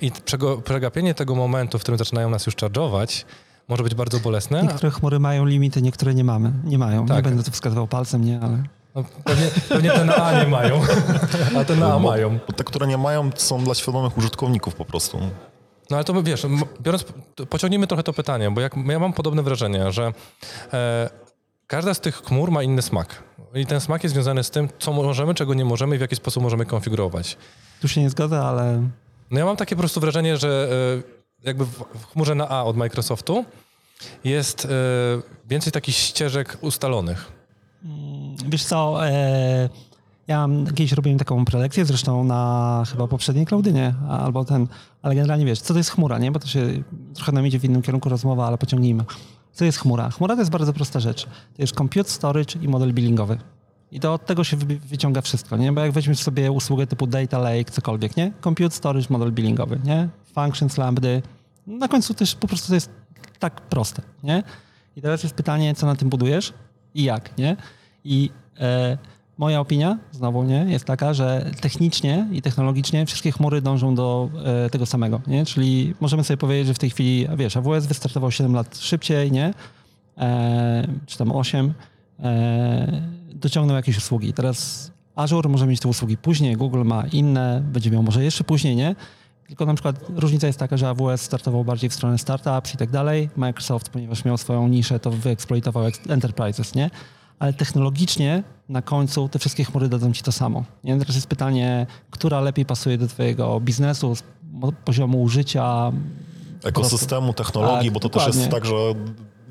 I 0.00 0.12
przegapienie 0.64 1.14
tego 1.14 1.34
momentu, 1.34 1.78
w 1.78 1.82
którym 1.82 1.98
zaczynają 1.98 2.30
nas 2.30 2.46
już 2.46 2.56
charge'ować, 2.56 3.24
może 3.68 3.82
być 3.82 3.94
bardzo 3.94 4.20
bolesne. 4.20 4.62
Niektóre 4.62 4.90
chmury 4.90 5.18
mają 5.18 5.44
limity, 5.44 5.82
niektóre 5.82 6.14
nie 6.14 6.24
mamy. 6.24 6.52
Nie 6.64 6.78
mają. 6.78 7.06
Tak. 7.06 7.16
Nie 7.16 7.22
będę 7.22 7.42
tu 7.42 7.50
wskazywał 7.50 7.86
palcem, 7.86 8.24
nie, 8.24 8.40
ale... 8.40 8.62
No, 8.94 9.04
pewnie, 9.24 9.46
pewnie 9.68 9.90
te 9.90 10.04
na 10.04 10.14
A 10.16 10.44
nie 10.44 10.50
mają, 10.50 10.80
a 11.58 11.64
te 11.64 11.76
na 11.76 11.94
A 11.94 11.98
mają. 11.98 12.38
Bo 12.46 12.52
te, 12.52 12.64
które 12.64 12.86
nie 12.86 12.98
mają, 12.98 13.30
są 13.34 13.64
dla 13.64 13.74
świadomych 13.74 14.18
użytkowników 14.18 14.74
po 14.74 14.84
prostu. 14.84 15.18
No 15.90 15.96
ale 15.96 16.04
to 16.04 16.22
wiesz, 16.22 16.46
biorąc, 16.80 17.04
pociągnijmy 17.48 17.86
trochę 17.86 18.02
to 18.02 18.12
pytanie, 18.12 18.50
bo 18.50 18.60
jak, 18.60 18.74
ja 18.86 18.98
mam 18.98 19.12
podobne 19.12 19.42
wrażenie, 19.42 19.92
że 19.92 20.12
e, 20.72 21.10
każda 21.66 21.94
z 21.94 22.00
tych 22.00 22.14
chmur 22.14 22.50
ma 22.50 22.62
inny 22.62 22.82
smak. 22.82 23.22
I 23.54 23.66
ten 23.66 23.80
smak 23.80 24.02
jest 24.02 24.14
związany 24.14 24.44
z 24.44 24.50
tym, 24.50 24.68
co 24.78 24.92
możemy, 24.92 25.34
czego 25.34 25.54
nie 25.54 25.64
możemy 25.64 25.94
i 25.96 25.98
w 25.98 26.00
jaki 26.00 26.16
sposób 26.16 26.42
możemy 26.42 26.66
konfigurować. 26.66 27.36
Tu 27.80 27.88
się 27.88 28.00
nie 28.00 28.10
zgadza, 28.10 28.44
ale... 28.44 28.88
No 29.30 29.38
ja 29.38 29.44
mam 29.44 29.56
takie 29.56 29.76
po 29.76 29.80
prostu 29.80 30.00
wrażenie, 30.00 30.36
że 30.36 30.68
e, 31.42 31.46
jakby 31.46 31.64
w, 31.64 31.84
chmurze 32.12 32.34
na 32.34 32.48
A 32.48 32.62
od 32.62 32.76
Microsoftu 32.76 33.44
jest 34.24 34.64
e, 34.64 34.68
więcej 35.48 35.72
takich 35.72 35.94
ścieżek 35.94 36.58
ustalonych. 36.60 37.32
Mm, 37.84 38.36
wiesz 38.46 38.64
co, 38.64 39.06
e, 39.06 39.68
ja 40.28 40.48
kiedyś 40.74 40.92
robiłem 40.92 41.18
taką 41.18 41.44
prelekcję, 41.44 41.84
zresztą 41.84 42.24
na 42.24 42.82
chyba 42.90 43.06
poprzedniej 43.06 43.46
Klaudynie, 43.46 43.94
albo 44.08 44.44
ten, 44.44 44.66
ale 45.02 45.14
generalnie 45.14 45.44
wiesz, 45.44 45.60
co 45.60 45.74
to 45.74 45.78
jest 45.78 45.90
chmura, 45.90 46.18
nie? 46.18 46.32
Bo 46.32 46.38
to 46.38 46.46
się 46.46 46.82
trochę 47.14 47.32
nam 47.32 47.46
idzie 47.46 47.58
w 47.58 47.64
innym 47.64 47.82
kierunku 47.82 48.08
rozmowa, 48.08 48.46
ale 48.46 48.58
pociągnijmy. 48.58 49.04
Co 49.56 49.64
jest 49.64 49.78
chmura? 49.78 50.10
Chmura 50.10 50.34
to 50.34 50.40
jest 50.40 50.50
bardzo 50.50 50.72
prosta 50.72 51.00
rzecz. 51.00 51.24
To 51.24 51.62
jest 51.62 51.74
compute, 51.74 52.10
storage 52.10 52.58
i 52.62 52.68
model 52.68 52.92
billingowy. 52.92 53.38
I 53.92 54.00
to 54.00 54.14
od 54.14 54.26
tego 54.26 54.44
się 54.44 54.56
wyciąga 54.86 55.20
wszystko, 55.20 55.56
nie? 55.56 55.72
Bo 55.72 55.80
jak 55.80 55.92
weźmiesz 55.92 56.18
sobie 56.18 56.52
usługę 56.52 56.86
typu 56.86 57.06
data 57.06 57.38
lake, 57.38 57.64
cokolwiek, 57.64 58.16
nie? 58.16 58.32
Compute, 58.44 58.74
storage, 58.74 59.06
model 59.10 59.32
billingowy, 59.32 59.80
nie? 59.84 60.08
Functions, 60.34 60.78
lambdy. 60.78 61.22
Na 61.66 61.88
końcu 61.88 62.14
też 62.14 62.34
po 62.34 62.48
prostu 62.48 62.68
to 62.68 62.74
jest 62.74 62.90
tak 63.38 63.60
proste, 63.60 64.02
nie? 64.22 64.42
I 64.96 65.02
teraz 65.02 65.22
jest 65.22 65.34
pytanie, 65.34 65.74
co 65.74 65.86
na 65.86 65.96
tym 65.96 66.08
budujesz 66.08 66.52
i 66.94 67.04
jak, 67.04 67.38
nie? 67.38 67.56
I 68.04 68.30
e, 68.60 68.98
moja 69.38 69.60
opinia, 69.60 69.98
znowu, 70.12 70.44
nie? 70.44 70.66
Jest 70.68 70.84
taka, 70.84 71.14
że 71.14 71.50
technicznie 71.60 72.26
i 72.32 72.42
technologicznie 72.42 73.06
wszystkie 73.06 73.32
chmury 73.32 73.62
dążą 73.62 73.94
do 73.94 74.30
e, 74.44 74.70
tego 74.70 74.86
samego, 74.86 75.20
nie? 75.26 75.46
Czyli 75.46 75.94
możemy 76.00 76.24
sobie 76.24 76.36
powiedzieć, 76.36 76.66
że 76.66 76.74
w 76.74 76.78
tej 76.78 76.90
chwili, 76.90 77.28
wiesz, 77.36 77.56
AWS 77.56 77.86
wystartował 77.86 78.30
7 78.30 78.54
lat 78.54 78.78
szybciej, 78.78 79.32
nie? 79.32 79.54
E, 80.18 80.88
czy 81.06 81.18
tam 81.18 81.32
8, 81.32 81.74
e, 82.20 83.02
dociągnął 83.34 83.76
jakieś 83.76 83.98
usługi. 83.98 84.32
Teraz 84.32 84.90
Azure 85.16 85.48
może 85.48 85.66
mieć 85.66 85.80
te 85.80 85.88
usługi 85.88 86.16
później, 86.16 86.56
Google 86.56 86.82
ma 86.84 87.06
inne, 87.06 87.62
będzie 87.72 87.90
miał 87.90 88.02
może 88.02 88.24
jeszcze 88.24 88.44
później, 88.44 88.76
nie? 88.76 88.94
Tylko 89.48 89.66
na 89.66 89.74
przykład 89.74 89.96
różnica 90.08 90.46
jest 90.46 90.58
taka, 90.58 90.76
że 90.76 90.88
AWS 90.88 91.20
startował 91.20 91.64
bardziej 91.64 91.90
w 91.90 91.94
stronę 91.94 92.18
startups 92.18 92.74
i 92.74 92.76
tak 92.76 92.90
dalej. 92.90 93.30
Microsoft, 93.36 93.88
ponieważ 93.88 94.24
miał 94.24 94.36
swoją 94.36 94.68
niszę, 94.68 95.00
to 95.00 95.10
wyeksploitował 95.10 95.84
enterprises, 96.08 96.74
nie? 96.74 96.90
Ale 97.38 97.52
technologicznie 97.52 98.42
na 98.68 98.82
końcu 98.82 99.28
te 99.28 99.38
wszystkie 99.38 99.64
chmury 99.64 99.88
dadzą 99.88 100.12
ci 100.12 100.22
to 100.22 100.32
samo. 100.32 100.64
Nie? 100.84 100.98
Teraz 100.98 101.14
jest 101.14 101.26
pytanie, 101.26 101.86
która 102.10 102.40
lepiej 102.40 102.66
pasuje 102.66 102.98
do 102.98 103.06
twojego 103.08 103.60
biznesu, 103.60 104.14
poziomu 104.84 105.22
użycia. 105.22 105.92
Ekosystemu, 106.64 107.32
technologii, 107.32 107.88
tak, 107.88 107.94
bo 107.94 108.00
to 108.00 108.08
dokładnie. 108.08 108.32
też 108.32 108.40
jest 108.40 108.50
tak, 108.50 108.64
że 108.64 108.74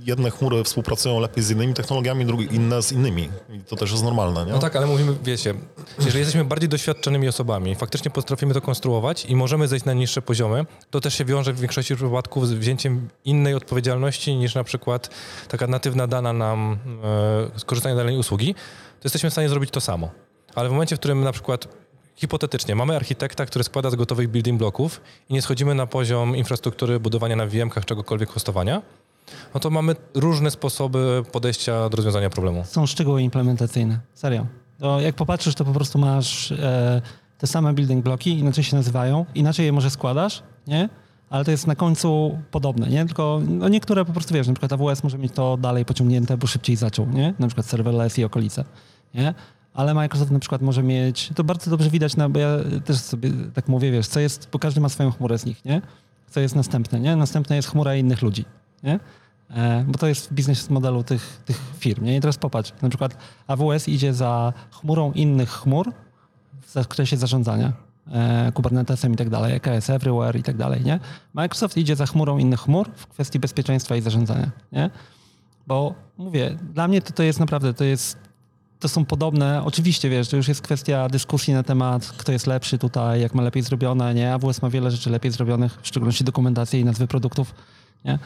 jedne 0.05 0.31
chmury 0.31 0.63
współpracują 0.63 1.19
lepiej 1.19 1.43
z 1.43 1.51
innymi 1.51 1.73
technologiami, 1.73 2.25
drugie 2.25 2.45
inne 2.45 2.81
z 2.81 2.91
innymi. 2.91 3.29
I 3.49 3.59
to 3.59 3.75
też 3.75 3.91
jest 3.91 4.03
normalne, 4.03 4.45
nie? 4.45 4.51
No 4.51 4.59
tak, 4.59 4.75
ale 4.75 4.87
mówimy, 4.87 5.15
wiecie, 5.23 5.53
jeżeli 5.99 6.19
jesteśmy 6.19 6.45
bardziej 6.45 6.69
doświadczonymi 6.69 7.27
osobami, 7.27 7.75
faktycznie 7.75 8.11
potrafimy 8.11 8.53
to 8.53 8.61
konstruować 8.61 9.25
i 9.25 9.35
możemy 9.35 9.67
zejść 9.67 9.85
na 9.85 9.93
niższe 9.93 10.21
poziomy, 10.21 10.65
to 10.89 11.01
też 11.01 11.13
się 11.13 11.25
wiąże 11.25 11.53
w 11.53 11.59
większości 11.59 11.95
przypadków 11.95 12.47
z 12.47 12.53
wzięciem 12.53 13.09
innej 13.25 13.53
odpowiedzialności 13.53 14.35
niż 14.35 14.55
na 14.55 14.63
przykład 14.63 15.09
taka 15.47 15.67
natywna 15.67 16.07
dana 16.07 16.33
nam 16.33 16.77
e, 17.55 17.59
skorzystanie 17.59 17.95
danej 17.95 18.17
usługi, 18.17 18.53
to 18.99 19.01
jesteśmy 19.03 19.29
w 19.29 19.33
stanie 19.33 19.49
zrobić 19.49 19.71
to 19.71 19.81
samo. 19.81 20.09
Ale 20.55 20.69
w 20.69 20.71
momencie, 20.71 20.95
w 20.95 20.99
którym 20.99 21.23
na 21.23 21.31
przykład 21.31 21.67
hipotetycznie 22.15 22.75
mamy 22.75 22.95
architekta, 22.95 23.45
który 23.45 23.63
składa 23.63 23.89
z 23.89 23.95
gotowych 23.95 24.29
building 24.29 24.59
bloków 24.59 25.01
i 25.29 25.33
nie 25.33 25.41
schodzimy 25.41 25.75
na 25.75 25.87
poziom 25.87 26.35
infrastruktury 26.35 26.99
budowania 26.99 27.35
na 27.35 27.47
VM-kach 27.47 27.85
czegokolwiek 27.85 28.29
hostowania, 28.29 28.81
no 29.53 29.59
to 29.59 29.69
mamy 29.69 29.95
różne 30.13 30.51
sposoby 30.51 31.23
podejścia 31.31 31.89
do 31.89 31.97
rozwiązania 31.97 32.29
problemu. 32.29 32.63
Są 32.65 32.85
szczegóły 32.85 33.21
implementacyjne, 33.21 33.99
serio. 34.13 34.45
To 34.79 35.01
jak 35.01 35.15
popatrzysz, 35.15 35.55
to 35.55 35.65
po 35.65 35.71
prostu 35.71 35.99
masz 35.99 36.51
e, 36.51 37.01
te 37.37 37.47
same 37.47 37.73
building 37.73 38.03
bloki, 38.03 38.39
inaczej 38.39 38.63
się 38.63 38.75
nazywają, 38.75 39.25
inaczej 39.35 39.65
je 39.65 39.71
może 39.71 39.89
składasz, 39.89 40.43
nie? 40.67 40.89
Ale 41.29 41.45
to 41.45 41.51
jest 41.51 41.67
na 41.67 41.75
końcu 41.75 42.39
podobne, 42.51 42.87
nie? 42.87 43.05
Tylko 43.05 43.41
no 43.47 43.69
niektóre 43.69 44.05
po 44.05 44.13
prostu, 44.13 44.33
wiesz, 44.33 44.47
na 44.47 44.53
przykład 44.53 44.73
AWS 44.73 45.03
może 45.03 45.17
mieć 45.17 45.33
to 45.33 45.57
dalej 45.57 45.85
pociągnięte, 45.85 46.37
bo 46.37 46.47
szybciej 46.47 46.75
zaczął, 46.75 47.05
nie? 47.09 47.33
Na 47.39 47.47
przykład 47.47 47.65
serverless 47.65 48.19
i 48.19 48.23
okolice, 48.23 48.65
nie? 49.13 49.33
ale 49.75 49.93
Microsoft 49.93 50.31
na 50.31 50.39
przykład 50.39 50.61
może 50.61 50.83
mieć, 50.83 51.29
to 51.35 51.43
bardzo 51.43 51.71
dobrze 51.71 51.89
widać, 51.89 52.15
no, 52.15 52.29
bo 52.29 52.39
ja 52.39 52.49
też 52.85 52.97
sobie 52.97 53.31
tak 53.53 53.67
mówię, 53.67 53.91
wiesz, 53.91 54.07
co 54.07 54.19
jest, 54.19 54.49
bo 54.51 54.59
każdy 54.59 54.81
ma 54.81 54.89
swoją 54.89 55.11
chmurę 55.11 55.37
z 55.37 55.45
nich, 55.45 55.65
nie? 55.65 55.81
Co 56.29 56.39
jest 56.39 56.55
następne, 56.55 56.99
nie? 56.99 57.15
Następne 57.15 57.55
jest 57.55 57.67
chmura 57.67 57.95
innych 57.95 58.21
ludzi, 58.21 58.45
nie? 58.85 58.99
E, 59.49 59.85
bo 59.87 59.97
to 59.97 60.07
jest 60.07 60.33
biznes 60.33 60.69
modelu 60.69 61.03
tych, 61.03 61.41
tych 61.45 61.61
firm, 61.79 62.05
nie? 62.05 62.17
I 62.17 62.21
teraz 62.21 62.37
popatrz, 62.37 62.73
na 62.81 62.89
przykład 62.89 63.17
AWS 63.47 63.87
idzie 63.87 64.13
za 64.13 64.53
chmurą 64.71 65.11
innych 65.11 65.49
chmur 65.49 65.93
w 66.61 66.71
zakresie 66.71 67.17
zarządzania, 67.17 67.73
e, 68.11 68.51
Kubernetesem 68.51 69.13
i 69.13 69.15
tak 69.15 69.29
dalej, 69.29 69.55
EKS 69.55 69.89
Everywhere 69.89 70.39
i 70.39 70.43
tak 70.43 70.57
dalej, 70.57 70.83
nie? 70.83 70.99
Microsoft 71.33 71.77
idzie 71.77 71.95
za 71.95 72.05
chmurą 72.05 72.37
innych 72.37 72.59
chmur 72.59 72.89
w 72.95 73.07
kwestii 73.07 73.39
bezpieczeństwa 73.39 73.95
i 73.95 74.01
zarządzania, 74.01 74.51
nie? 74.71 74.89
Bo 75.67 75.95
mówię, 76.17 76.57
dla 76.73 76.87
mnie 76.87 77.01
to, 77.01 77.13
to 77.13 77.23
jest 77.23 77.39
naprawdę, 77.39 77.73
to 77.73 77.83
jest 77.83 78.17
to 78.79 78.89
są 78.89 79.05
podobne. 79.05 79.63
Oczywiście, 79.65 80.09
wiesz, 80.09 80.29
to 80.29 80.37
już 80.37 80.47
jest 80.47 80.61
kwestia 80.61 81.09
dyskusji 81.09 81.53
na 81.53 81.63
temat, 81.63 82.13
kto 82.17 82.31
jest 82.31 82.47
lepszy 82.47 82.77
tutaj, 82.77 83.21
jak 83.21 83.35
ma 83.35 83.43
lepiej 83.43 83.63
zrobione, 83.63 84.13
nie? 84.13 84.33
AWS 84.33 84.61
ma 84.61 84.69
wiele 84.69 84.91
rzeczy 84.91 85.09
lepiej 85.09 85.31
zrobionych, 85.31 85.77
w 85.81 85.87
szczególności 85.87 86.23
dokumentację 86.23 86.79
i 86.79 86.85
nazwy 86.85 87.07
produktów, 87.07 87.55
nie? 88.05 88.19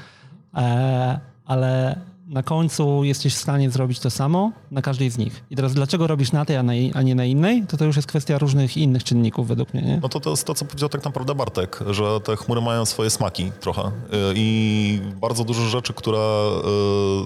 E, 0.55 1.19
ale 1.45 1.99
na 2.29 2.43
końcu 2.43 3.03
jesteś 3.03 3.35
w 3.35 3.37
stanie 3.37 3.69
zrobić 3.69 3.99
to 3.99 4.09
samo 4.09 4.51
na 4.71 4.81
każdej 4.81 5.09
z 5.09 5.17
nich. 5.17 5.43
I 5.49 5.55
teraz 5.55 5.73
dlaczego 5.73 6.07
robisz 6.07 6.31
na 6.31 6.45
tej, 6.45 6.55
a, 6.55 6.63
na, 6.63 6.73
a 6.93 7.01
nie 7.01 7.15
na 7.15 7.25
innej, 7.25 7.63
to 7.67 7.77
to 7.77 7.85
już 7.85 7.95
jest 7.95 8.07
kwestia 8.07 8.37
różnych 8.37 8.77
innych 8.77 9.03
czynników 9.03 9.47
według 9.47 9.73
mnie, 9.73 9.83
nie? 9.83 9.99
No 10.01 10.09
to 10.09 10.19
to 10.19 10.29
jest 10.29 10.45
to, 10.45 10.53
co 10.53 10.65
powiedział 10.65 10.89
tak 10.89 11.05
naprawdę 11.05 11.35
Bartek, 11.35 11.79
że 11.89 12.21
te 12.21 12.35
chmury 12.35 12.61
mają 12.61 12.85
swoje 12.85 13.09
smaki 13.09 13.51
trochę 13.59 13.81
Y, 13.81 13.91
i 14.35 15.01
bardzo 15.21 15.43
dużo 15.43 15.61
rzeczy, 15.61 15.93
które, 15.93 16.51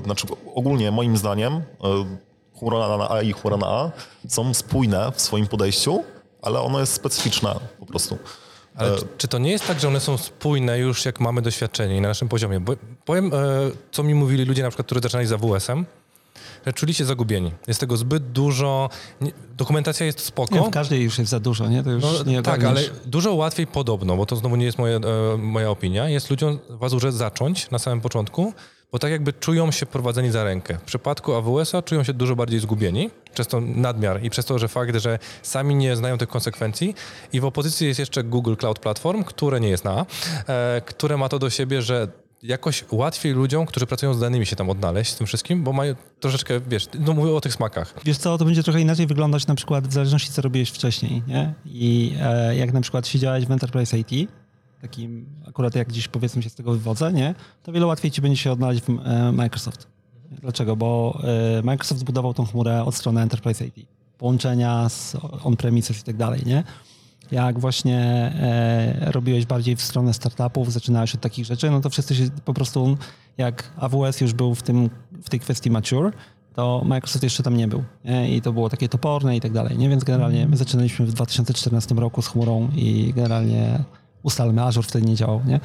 znaczy 0.06 0.27
ogólnie 0.56 0.92
moim 0.92 1.18
zdaniem 1.18 1.53
y, 1.53 1.62
chmura 2.60 2.98
na 2.98 3.10
A 3.10 3.22
i 3.22 3.34
chmura 3.34 3.58
na 3.58 3.68
A 3.68 3.92
są 4.27 4.53
spójne 4.53 5.12
w 5.15 5.22
swoim 5.22 5.48
podejściu, 5.48 6.03
ale 6.42 6.62
ono 6.62 6.80
jest 6.80 6.94
specyficzne 6.94 7.56
po 7.80 7.86
prostu. 7.86 8.18
Ale 8.75 8.98
czy, 8.98 9.06
czy 9.18 9.27
to 9.27 9.38
nie 9.38 9.51
jest 9.51 9.68
tak, 9.68 9.80
że 9.80 9.88
one 9.88 10.00
są 10.00 10.18
spójne 10.18 10.80
już 10.80 11.06
jak 11.06 11.20
mamy 11.20 11.42
doświadczenie 11.42 11.98
i 11.98 12.01
na 12.01 12.08
naszym 12.08 12.30
poziomie? 12.30 12.60
Bo 12.60 12.74
powiem, 13.06 13.32
e, 13.34 13.38
co 13.92 14.03
mi 14.03 14.15
mówili 14.15 14.46
ludzie 14.46 14.63
na 14.63 14.70
przykład, 14.70 14.86
którzy 14.86 15.01
zaczynali 15.01 15.27
z 15.27 15.32
AWS-em, 15.32 15.86
że 16.65 16.74
czuli 16.74 16.94
się 16.94 17.06
zagubieni. 17.06 17.51
Jest 17.68 17.80
tego 17.80 17.98
zbyt 17.98 18.32
dużo, 18.32 18.89
dokumentacja 19.58 20.06
jest 20.06 20.20
spoko. 20.20 20.56
Nie, 20.56 20.62
w 20.62 20.70
każdej 20.70 21.01
już 21.01 21.20
jest 21.20 21.32
za 21.32 21.39
dużo, 21.39 21.68
nie? 21.68 21.84
To 21.84 21.92
już 21.92 22.03
No, 22.03 22.24
nie 22.25 22.42
tak, 22.42 22.63
ale 22.63 22.82
dużo 23.06 23.34
łatwiej 23.34 23.68
podobno, 23.68 24.18
bo 24.18 24.25
to 24.25 24.36
znowu 24.36 24.56
nie 24.56 24.65
jest 24.65 24.77
moja, 24.77 24.98
e, 24.98 25.38
moja 25.38 25.70
opinia, 25.70 26.10
jest 26.10 26.30
ludziom 26.30 26.60
w 26.70 26.84
Azurze 26.84 27.12
zacząć 27.12 27.72
na 27.72 27.80
samym 27.80 28.01
początku, 28.01 28.53
bo 28.93 29.00
tak 29.00 29.12
jakby 29.12 29.33
czują 29.33 29.71
się 29.71 29.85
prowadzeni 29.85 30.31
za 30.31 30.43
rękę. 30.43 30.77
W 30.77 30.81
przypadku 30.81 31.33
AWS-a 31.33 31.81
czują 31.81 32.03
się 32.03 32.13
dużo 32.13 32.35
bardziej 32.35 32.59
zgubieni, 32.59 33.09
przez 33.33 33.47
to 33.47 33.62
nadmiar 33.62 34.23
i 34.23 34.29
przez 34.29 34.45
to, 34.45 34.59
że 34.59 34.67
fakt, 34.67 34.95
że 34.95 35.19
sami 35.41 35.75
nie 35.75 35.95
znają 35.95 36.17
tych 36.17 36.29
konsekwencji 36.29 36.95
i 37.33 37.39
w 37.39 37.45
opozycji 37.45 37.88
jest 37.88 38.00
jeszcze 38.00 38.23
Google 38.23 38.55
Cloud 38.55 38.79
Platform, 38.79 39.23
które 39.23 39.59
nie 39.59 39.69
jest 39.69 39.85
na 39.85 40.05
e, 40.47 40.81
które 40.85 41.17
ma 41.17 41.29
to 41.29 41.39
do 41.39 41.50
siebie, 41.50 41.81
że 41.81 42.07
jakoś 42.43 42.85
łatwiej 42.91 43.33
ludziom, 43.33 43.65
którzy 43.65 43.88
pracują 43.88 44.13
z 44.13 44.19
danymi 44.19 44.45
się 44.45 44.55
tam 44.55 44.69
odnaleźć 44.69 45.12
z 45.12 45.15
tym 45.15 45.27
wszystkim, 45.27 45.63
bo 45.63 45.73
mają 45.73 45.95
troszeczkę, 46.19 46.59
wiesz, 46.67 46.88
no 47.00 47.13
mówię 47.13 47.31
o 47.31 47.41
tych 47.41 47.53
smakach. 47.53 47.93
Wiesz 48.05 48.17
co, 48.17 48.38
to 48.38 48.45
będzie 48.45 48.63
trochę 48.63 48.81
inaczej 48.81 49.07
wyglądać 49.07 49.47
na 49.47 49.55
przykład 49.55 49.88
w 49.88 49.93
zależności 49.93 50.31
co 50.31 50.41
robiłeś 50.41 50.69
wcześniej, 50.69 51.23
nie? 51.27 51.53
I 51.65 52.15
e, 52.21 52.55
jak 52.55 52.73
na 52.73 52.81
przykład 52.81 53.07
siedziałeś 53.07 53.45
w 53.45 53.51
Enterprise 53.51 53.97
IT, 53.97 54.29
takim 54.84 55.25
akurat 55.48 55.75
jak 55.75 55.92
dziś 55.92 56.08
powiedzmy 56.08 56.44
się 56.44 56.50
z 56.50 56.56
tego 56.56 56.72
wywodzę, 56.72 57.13
nie? 57.13 57.36
To 57.63 57.72
wiele 57.72 57.86
łatwiej 57.86 58.12
ci 58.12 58.22
będzie 58.22 58.38
się 58.38 58.52
odnaleźć 58.52 58.82
w 58.82 58.90
e, 58.90 59.32
Microsoft. 59.32 59.88
Dlaczego? 60.42 60.75
Bo 60.75 61.20
e, 61.60 61.62
Microsoft 61.63 62.02
zbudował 62.02 62.34
tą 62.34 62.46
chmurę 62.46 62.84
od 62.84 62.96
strony 62.96 63.22
Enterprise 63.22 63.66
IT. 63.66 63.75
Połączenia 64.18 64.90
z 64.90 65.16
on-premises 65.44 66.02
i 66.02 66.04
tak 66.04 66.18
dalej, 66.18 66.42
nie? 66.46 66.63
Jak 67.32 67.60
właśnie 67.60 68.00
e, 68.00 69.12
robiłeś 69.12 69.46
bardziej 69.46 69.75
w 69.75 69.82
stronę 69.82 70.13
startupów, 70.13 70.74
zaczynałeś 70.74 71.16
od 71.16 71.22
takich 71.22 71.46
rzeczy, 71.46 71.72
no 71.72 71.82
to 71.82 71.90
wszyscy 71.90 72.16
się 72.16 72.30
po 72.46 72.54
prostu, 72.54 72.98
jak 73.38 73.74
AWS 73.78 74.22
już 74.22 74.34
był 74.34 74.56
w, 74.56 74.63
tym, 74.63 74.90
w 75.24 75.30
tej 75.30 75.40
kwestii 75.40 75.72
mature, 75.72 76.12
to 76.54 76.82
Microsoft 76.86 77.24
jeszcze 77.24 77.44
tam 77.44 77.58
nie 77.58 77.68
był. 77.68 77.84
Nie? 78.06 78.36
I 78.36 78.42
to 78.42 78.54
było 78.54 78.70
takie 78.70 78.90
toporne 78.90 79.38
i 79.38 79.42
tak 79.42 79.52
dalej. 79.52 79.78
Nie? 79.78 79.90
Więc 79.90 80.04
generalnie 80.04 80.48
my 80.48 80.58
zaczynaliśmy 80.58 81.06
w 81.06 81.13
2014 81.13 81.96
roku 81.96 82.22
z 82.22 82.28
chmurą 82.28 82.70
i 82.75 83.13
generalnie 83.16 83.84
ustalmy, 84.24 84.63
Azure 84.63 84.88
wtedy 84.88 85.06
nie 85.06 85.15
działał. 85.15 85.42
Nie? 85.46 85.60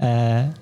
E, 0.00 0.52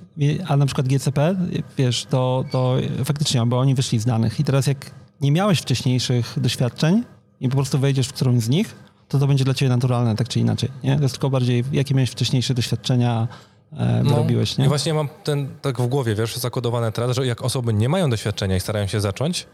a 0.48 0.56
na 0.56 0.66
przykład 0.66 0.88
GCP, 0.88 1.36
wiesz, 1.78 2.04
to, 2.04 2.44
to 2.50 2.76
faktycznie, 3.04 3.46
bo 3.46 3.58
oni 3.58 3.74
wyszli 3.74 3.98
z 3.98 4.04
danych. 4.04 4.40
I 4.40 4.44
teraz 4.44 4.66
jak 4.66 4.90
nie 5.20 5.32
miałeś 5.32 5.60
wcześniejszych 5.60 6.34
doświadczeń 6.36 7.04
i 7.40 7.48
po 7.48 7.56
prostu 7.56 7.78
wejdziesz 7.78 8.08
w 8.08 8.12
którąś 8.12 8.42
z 8.42 8.48
nich, 8.48 8.74
to 9.08 9.18
to 9.18 9.26
będzie 9.26 9.44
dla 9.44 9.54
ciebie 9.54 9.68
naturalne, 9.68 10.16
tak 10.16 10.28
czy 10.28 10.40
inaczej. 10.40 10.68
Nie? 10.84 10.96
To 10.96 11.02
jest 11.02 11.14
tylko 11.14 11.30
bardziej, 11.30 11.64
jakie 11.72 11.94
miałeś 11.94 12.10
wcześniejsze 12.10 12.54
doświadczenia, 12.54 13.28
e, 13.76 14.02
wyrobiłeś. 14.04 14.58
Nie? 14.58 14.64
I 14.64 14.68
właśnie 14.68 14.94
mam 14.94 15.08
ten 15.24 15.48
tak 15.62 15.80
w 15.80 15.86
głowie, 15.86 16.14
wiesz, 16.14 16.36
zakodowane 16.36 16.92
teraz, 16.92 17.16
że 17.16 17.26
jak 17.26 17.42
osoby 17.42 17.74
nie 17.74 17.88
mają 17.88 18.10
doświadczenia 18.10 18.56
i 18.56 18.60
starają 18.60 18.86
się 18.86 19.00
zacząć, 19.00 19.46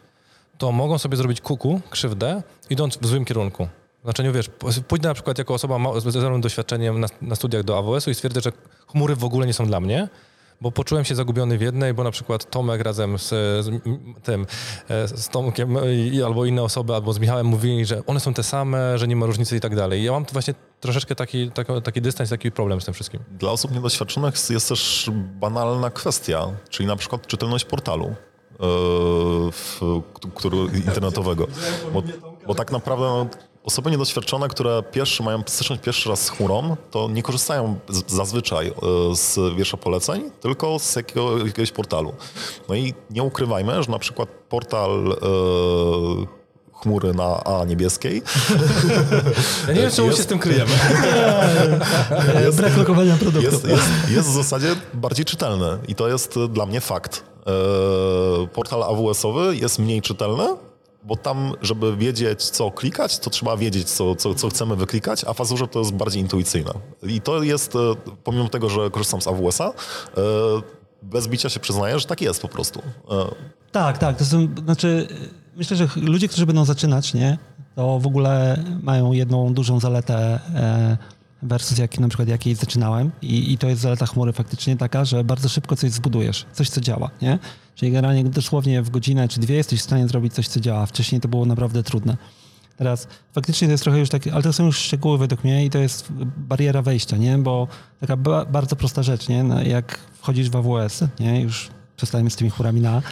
to 0.58 0.72
mogą 0.72 0.98
sobie 0.98 1.16
zrobić 1.16 1.40
kuku, 1.40 1.80
krzywdę, 1.90 2.42
idąc 2.70 2.98
w 3.02 3.06
złym 3.06 3.24
kierunku. 3.24 3.68
Znaczeniu, 4.04 4.32
wiesz, 4.32 4.50
pójdę 4.88 5.08
na 5.08 5.14
przykład 5.14 5.38
jako 5.38 5.54
osoba 5.54 6.00
z 6.00 6.04
zerowym 6.04 6.40
doświadczeniem 6.40 7.00
na, 7.00 7.06
na 7.22 7.36
studiach 7.36 7.62
do 7.62 7.78
AWS-u 7.78 8.10
i 8.10 8.14
stwierdzę, 8.14 8.40
że 8.40 8.52
chmury 8.86 9.16
w 9.16 9.24
ogóle 9.24 9.46
nie 9.46 9.52
są 9.52 9.66
dla 9.66 9.80
mnie, 9.80 10.08
bo 10.60 10.72
poczułem 10.72 11.04
się 11.04 11.14
zagubiony 11.14 11.58
w 11.58 11.60
jednej, 11.60 11.94
bo 11.94 12.04
na 12.04 12.10
przykład 12.10 12.50
Tomek 12.50 12.80
razem 12.80 13.18
z, 13.18 13.28
z 13.64 13.70
tym, 14.22 14.46
e, 14.88 15.08
z 15.08 15.28
Tomkiem 15.28 15.78
i, 16.12 16.22
albo 16.22 16.44
inne 16.44 16.62
osoby, 16.62 16.94
albo 16.94 17.12
z 17.12 17.18
Michałem 17.18 17.46
mówili, 17.46 17.86
że 17.86 18.06
one 18.06 18.20
są 18.20 18.34
te 18.34 18.42
same, 18.42 18.98
że 18.98 19.08
nie 19.08 19.16
ma 19.16 19.26
różnicy 19.26 19.56
i 19.56 19.60
tak 19.60 19.76
dalej. 19.76 20.04
Ja 20.04 20.12
mam 20.12 20.24
tu 20.24 20.32
właśnie 20.32 20.54
troszeczkę 20.80 21.14
taki, 21.14 21.50
taki, 21.50 21.72
taki 21.82 22.02
dystans, 22.02 22.30
taki 22.30 22.50
problem 22.50 22.80
z 22.80 22.84
tym 22.84 22.94
wszystkim. 22.94 23.20
Dla 23.38 23.50
osób 23.50 23.74
niedoświadczonych 23.74 24.34
jest 24.50 24.68
też 24.68 25.10
banalna 25.40 25.90
kwestia, 25.90 26.46
czyli 26.68 26.86
na 26.86 26.96
przykład 26.96 27.26
czytelność 27.26 27.64
portalu 27.64 28.06
yy, 28.06 28.66
w, 29.52 29.80
internetowego. 30.86 31.46
Bo, 31.92 32.02
bo 32.46 32.54
tak 32.54 32.72
naprawdę 32.72 33.06
no, 33.06 33.26
osoby 33.68 33.90
niedoświadczone, 33.90 34.48
które 34.48 34.82
pierwszy 34.82 35.22
mają 35.22 35.42
styczność 35.46 35.82
pierwszy 35.82 36.08
raz 36.08 36.20
z 36.22 36.30
chmurą, 36.30 36.76
to 36.90 37.08
nie 37.08 37.22
korzystają 37.22 37.78
z, 37.88 38.12
zazwyczaj 38.12 38.66
yy, 38.66 39.16
z 39.16 39.56
wiersza 39.56 39.76
poleceń, 39.76 40.30
tylko 40.40 40.78
z 40.78 40.96
jakiego, 40.96 41.38
jakiegoś 41.46 41.72
portalu. 41.72 42.12
No 42.68 42.74
i 42.74 42.94
nie 43.10 43.22
ukrywajmy, 43.22 43.82
że 43.82 43.90
na 43.90 43.98
przykład 43.98 44.28
portal 44.48 45.04
yy, 45.04 46.26
chmury 46.72 47.14
na 47.14 47.44
A 47.44 47.64
niebieskiej 47.64 48.22
Ja 49.68 49.74
nie 49.74 49.80
wiem, 49.80 49.90
czemu 49.90 50.06
Jest- 50.08 50.18
się 50.18 50.24
z 50.24 50.26
tym 50.26 50.38
kryjemy. 50.38 50.70
E, 52.34 52.52
Brak 52.52 52.76
lokowania 52.76 53.16
produktu. 53.16 53.50
jest, 53.50 53.64
jest, 53.68 53.88
jest 54.10 54.28
w 54.28 54.32
zasadzie 54.34 54.76
bardziej 54.94 55.24
czytelny 55.24 55.78
i 55.88 55.94
to 55.94 56.08
jest 56.08 56.38
dla 56.48 56.66
mnie 56.66 56.80
fakt. 56.80 57.24
E, 57.46 58.46
Portal 58.46 58.82
AWS-owy 58.82 59.56
jest 59.56 59.78
mniej 59.78 60.02
czytelny, 60.02 60.44
bo 61.08 61.16
tam, 61.16 61.52
żeby 61.62 61.96
wiedzieć, 61.96 62.44
co 62.44 62.70
klikać, 62.70 63.18
to 63.18 63.30
trzeba 63.30 63.56
wiedzieć, 63.56 63.90
co, 63.90 64.14
co, 64.16 64.34
co 64.34 64.48
chcemy 64.48 64.76
wyklikać, 64.76 65.24
a 65.24 65.32
w 65.32 65.40
Azurze 65.40 65.68
to 65.68 65.78
jest 65.78 65.92
bardziej 65.92 66.22
intuicyjne. 66.22 66.70
I 67.02 67.20
to 67.20 67.42
jest, 67.42 67.76
e, 67.76 67.78
pomimo 68.24 68.48
tego, 68.48 68.68
że 68.68 68.90
korzystam 68.90 69.20
z 69.22 69.26
AWS-a, 69.26 69.68
e, 69.68 69.72
bez 71.02 71.28
bicia 71.28 71.48
się 71.48 71.60
przyznaję, 71.60 71.98
że 71.98 72.06
tak 72.06 72.20
jest 72.20 72.42
po 72.42 72.48
prostu. 72.48 72.82
E, 73.10 73.14
Tak, 73.72 73.98
tak. 73.98 74.16
To 74.18 74.24
znaczy, 74.24 75.08
myślę, 75.56 75.76
że 75.76 75.88
ludzie, 75.96 76.28
którzy 76.28 76.46
będą 76.46 76.64
zaczynać, 76.64 77.14
nie, 77.14 77.38
to 77.76 77.98
w 77.98 78.06
ogóle 78.06 78.64
mają 78.82 79.12
jedną 79.12 79.54
dużą 79.54 79.80
zaletę 79.80 80.40
versus 81.42 81.78
jak, 81.78 82.00
na 82.00 82.08
przykład 82.08 82.28
jakiej 82.28 82.54
zaczynałem 82.54 83.10
I, 83.22 83.52
i 83.52 83.58
to 83.58 83.68
jest 83.68 83.82
zaleta 83.82 84.06
chmury 84.06 84.32
faktycznie 84.32 84.76
taka, 84.76 85.04
że 85.04 85.24
bardzo 85.24 85.48
szybko 85.48 85.76
coś 85.76 85.90
zbudujesz, 85.90 86.46
coś, 86.52 86.70
co 86.70 86.80
działa, 86.80 87.10
nie? 87.22 87.38
Czyli 87.74 87.92
generalnie 87.92 88.24
dosłownie 88.24 88.82
w 88.82 88.90
godzinę 88.90 89.28
czy 89.28 89.40
dwie 89.40 89.54
jesteś 89.56 89.80
w 89.80 89.82
stanie 89.82 90.08
zrobić 90.08 90.34
coś, 90.34 90.48
co 90.48 90.60
działa. 90.60 90.86
Wcześniej 90.86 91.20
to 91.20 91.28
było 91.28 91.46
naprawdę 91.46 91.82
trudne. 91.82 92.16
Teraz 92.76 93.08
faktycznie 93.32 93.68
to 93.68 93.72
jest 93.72 93.84
trochę 93.84 93.98
już 93.98 94.08
takie, 94.08 94.32
ale 94.32 94.42
to 94.42 94.52
są 94.52 94.66
już 94.66 94.78
szczegóły 94.78 95.18
według 95.18 95.44
mnie 95.44 95.64
i 95.64 95.70
to 95.70 95.78
jest 95.78 96.12
bariera 96.36 96.82
wejścia, 96.82 97.16
nie? 97.16 97.38
Bo 97.38 97.68
taka 98.00 98.16
ba- 98.16 98.44
bardzo 98.44 98.76
prosta 98.76 99.02
rzecz, 99.02 99.28
nie? 99.28 99.44
No, 99.44 99.62
jak 99.62 99.98
wchodzisz 100.12 100.50
w 100.50 100.56
AWS, 100.56 101.04
nie? 101.20 101.40
Już 101.42 101.70
przestajemy 101.96 102.30
z 102.30 102.36
tymi 102.36 102.50
chmurami 102.50 102.80
na 102.80 103.02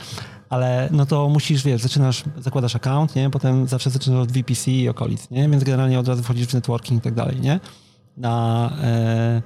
ale 0.49 0.89
no 0.93 1.07
to 1.07 1.29
musisz, 1.29 1.63
wiesz, 1.63 1.83
zaczynasz, 1.83 2.25
zakładasz 2.39 2.77
account, 2.77 3.17
nie? 3.17 3.31
Potem 3.31 3.69
zawsze 3.69 3.91
zaczynasz 3.91 4.21
od 4.21 4.33
VPC 4.33 4.71
i 4.71 4.89
okolic, 4.89 5.31
nie? 5.31 5.49
Więc 5.49 5.65
generalnie 5.65 6.01
od 6.01 6.09
razu 6.09 6.23
wchodzisz 6.23 6.47
w 6.47 6.55
networking 6.55 7.01
i 7.01 7.05
tak 7.05 7.15
dalej, 7.15 7.41
nie? 7.41 7.61
Na, 8.17 8.71
e, 8.83 9.43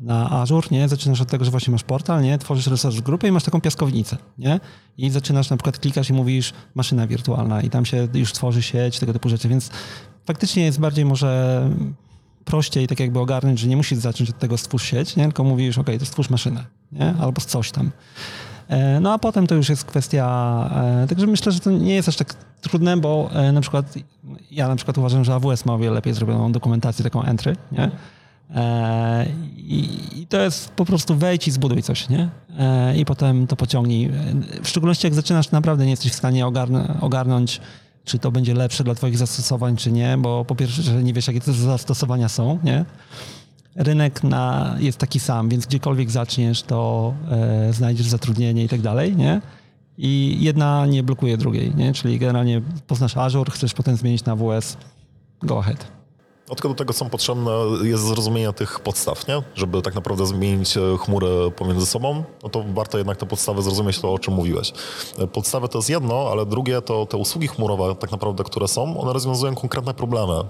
na 0.00 0.30
Azure, 0.30 0.68
nie? 0.70 0.88
Zaczynasz 0.88 1.20
od 1.20 1.28
tego, 1.28 1.44
że 1.44 1.50
właśnie 1.50 1.72
masz 1.72 1.84
portal, 1.84 2.22
nie? 2.22 2.38
Tworzysz 2.38 2.66
resource 2.66 3.02
grupę 3.02 3.28
i 3.28 3.32
masz 3.32 3.44
taką 3.44 3.60
piaskownicę, 3.60 4.16
nie? 4.38 4.60
I 4.98 5.10
zaczynasz 5.10 5.50
na 5.50 5.56
przykład 5.56 5.78
klikasz 5.78 6.10
i 6.10 6.12
mówisz 6.12 6.52
maszyna 6.74 7.06
wirtualna 7.06 7.62
i 7.62 7.70
tam 7.70 7.84
się 7.84 8.08
już 8.14 8.32
tworzy 8.32 8.62
sieć, 8.62 8.98
tego 8.98 9.12
typu 9.12 9.28
rzeczy, 9.28 9.48
więc 9.48 9.70
faktycznie 10.26 10.64
jest 10.64 10.80
bardziej 10.80 11.04
może 11.04 11.70
prościej 12.44 12.86
tak 12.86 13.00
jakby 13.00 13.18
ogarnąć, 13.18 13.58
że 13.58 13.68
nie 13.68 13.76
musisz 13.76 13.98
zacząć 13.98 14.30
od 14.30 14.38
tego 14.38 14.58
stwórz 14.58 14.82
sieć, 14.82 15.16
nie? 15.16 15.24
Tylko 15.24 15.44
mówisz, 15.44 15.78
ok, 15.78 15.86
to 15.98 16.06
stwórz 16.06 16.30
maszynę, 16.30 16.64
nie? 16.92 17.14
Albo 17.20 17.40
coś 17.40 17.70
tam. 17.70 17.90
E, 18.68 19.00
No 19.00 19.12
a 19.12 19.18
potem 19.18 19.46
to 19.46 19.54
już 19.54 19.68
jest 19.68 19.84
kwestia, 19.84 20.70
e, 21.02 21.06
także 21.06 21.26
myślę, 21.26 21.52
że 21.52 21.60
to 21.60 21.70
nie 21.70 21.94
jest 21.94 22.08
aż 22.08 22.16
tak 22.16 22.34
trudne, 22.60 22.96
bo 22.96 23.30
e, 23.34 23.52
na 23.52 23.60
przykład 23.60 23.94
ja 24.50 24.68
na 24.68 24.76
przykład 24.76 24.98
uważam, 24.98 25.24
że 25.24 25.34
AWS 25.34 25.64
ma 25.64 25.74
o 25.74 25.78
wiele 25.78 25.94
lepiej 25.94 26.14
zrobioną 26.14 26.52
dokumentację, 26.52 27.02
taką 27.04 27.22
entry, 27.22 27.56
nie? 27.72 27.90
I, 29.56 30.26
to 30.28 30.40
jest 30.40 30.70
po 30.70 30.84
prostu 30.84 31.16
wejdź 31.16 31.48
i 31.48 31.50
zbuduj 31.50 31.82
coś, 31.82 32.08
nie? 32.08 32.28
I 32.96 33.04
potem 33.04 33.46
to 33.46 33.56
pociągnij. 33.56 34.10
W 34.62 34.68
szczególności 34.68 35.06
jak 35.06 35.14
zaczynasz, 35.14 35.50
naprawdę 35.50 35.84
nie 35.84 35.90
jesteś 35.90 36.12
w 36.12 36.14
stanie 36.14 36.44
ogarn- 36.46 36.96
ogarnąć, 37.00 37.60
czy 38.04 38.18
to 38.18 38.30
będzie 38.30 38.54
lepsze 38.54 38.84
dla 38.84 38.94
twoich 38.94 39.18
zastosowań, 39.18 39.76
czy 39.76 39.92
nie, 39.92 40.16
bo 40.18 40.44
po 40.44 40.54
pierwsze, 40.54 40.82
że 40.82 41.02
nie 41.02 41.12
wiesz, 41.12 41.26
jakie 41.26 41.40
te 41.40 41.52
zastosowania 41.52 42.28
są, 42.28 42.58
nie? 42.64 42.84
Rynek 43.78 44.24
na, 44.24 44.76
jest 44.78 44.98
taki 44.98 45.20
sam, 45.20 45.48
więc 45.48 45.66
gdziekolwiek 45.66 46.10
zaczniesz, 46.10 46.62
to 46.62 47.14
e, 47.30 47.72
znajdziesz 47.72 48.06
zatrudnienie 48.06 48.64
i 48.64 48.68
tak 48.68 48.80
dalej, 48.80 49.16
nie? 49.16 49.40
I 49.98 50.36
jedna 50.40 50.86
nie 50.86 51.02
blokuje 51.02 51.36
drugiej, 51.36 51.74
nie? 51.74 51.92
Czyli 51.92 52.18
generalnie 52.18 52.62
poznasz 52.86 53.16
Azure, 53.16 53.50
chcesz 53.50 53.74
potem 53.74 53.96
zmienić 53.96 54.24
na 54.24 54.32
AWS, 54.32 54.76
go 55.42 55.58
ahead. 55.58 55.98
No 56.48 56.54
do 56.68 56.74
tego 56.74 56.92
są 56.92 57.10
potrzebne, 57.10 57.50
jest 57.82 58.02
zrozumienie 58.02 58.52
tych 58.52 58.80
podstaw, 58.80 59.28
nie? 59.28 59.42
Żeby 59.54 59.82
tak 59.82 59.94
naprawdę 59.94 60.26
zmienić 60.26 60.76
e, 60.76 60.80
chmurę 60.98 61.50
pomiędzy 61.56 61.86
sobą, 61.86 62.24
no 62.42 62.48
to 62.48 62.64
warto 62.74 62.98
jednak 62.98 63.16
te 63.16 63.26
podstawy 63.26 63.62
zrozumieć 63.62 63.98
to, 63.98 64.12
o 64.12 64.18
czym 64.18 64.34
mówiłeś. 64.34 64.72
E, 65.18 65.26
Podstawy 65.26 65.68
to 65.68 65.78
jest 65.78 65.90
jedno, 65.90 66.28
ale 66.32 66.46
drugie 66.46 66.82
to 66.82 67.06
te 67.06 67.16
usługi 67.16 67.48
chmurowe 67.48 67.94
tak 67.94 68.12
naprawdę, 68.12 68.44
które 68.44 68.68
są, 68.68 69.00
one 69.00 69.12
rozwiązują 69.12 69.54
konkretne 69.54 69.94
problemy. 69.94 70.44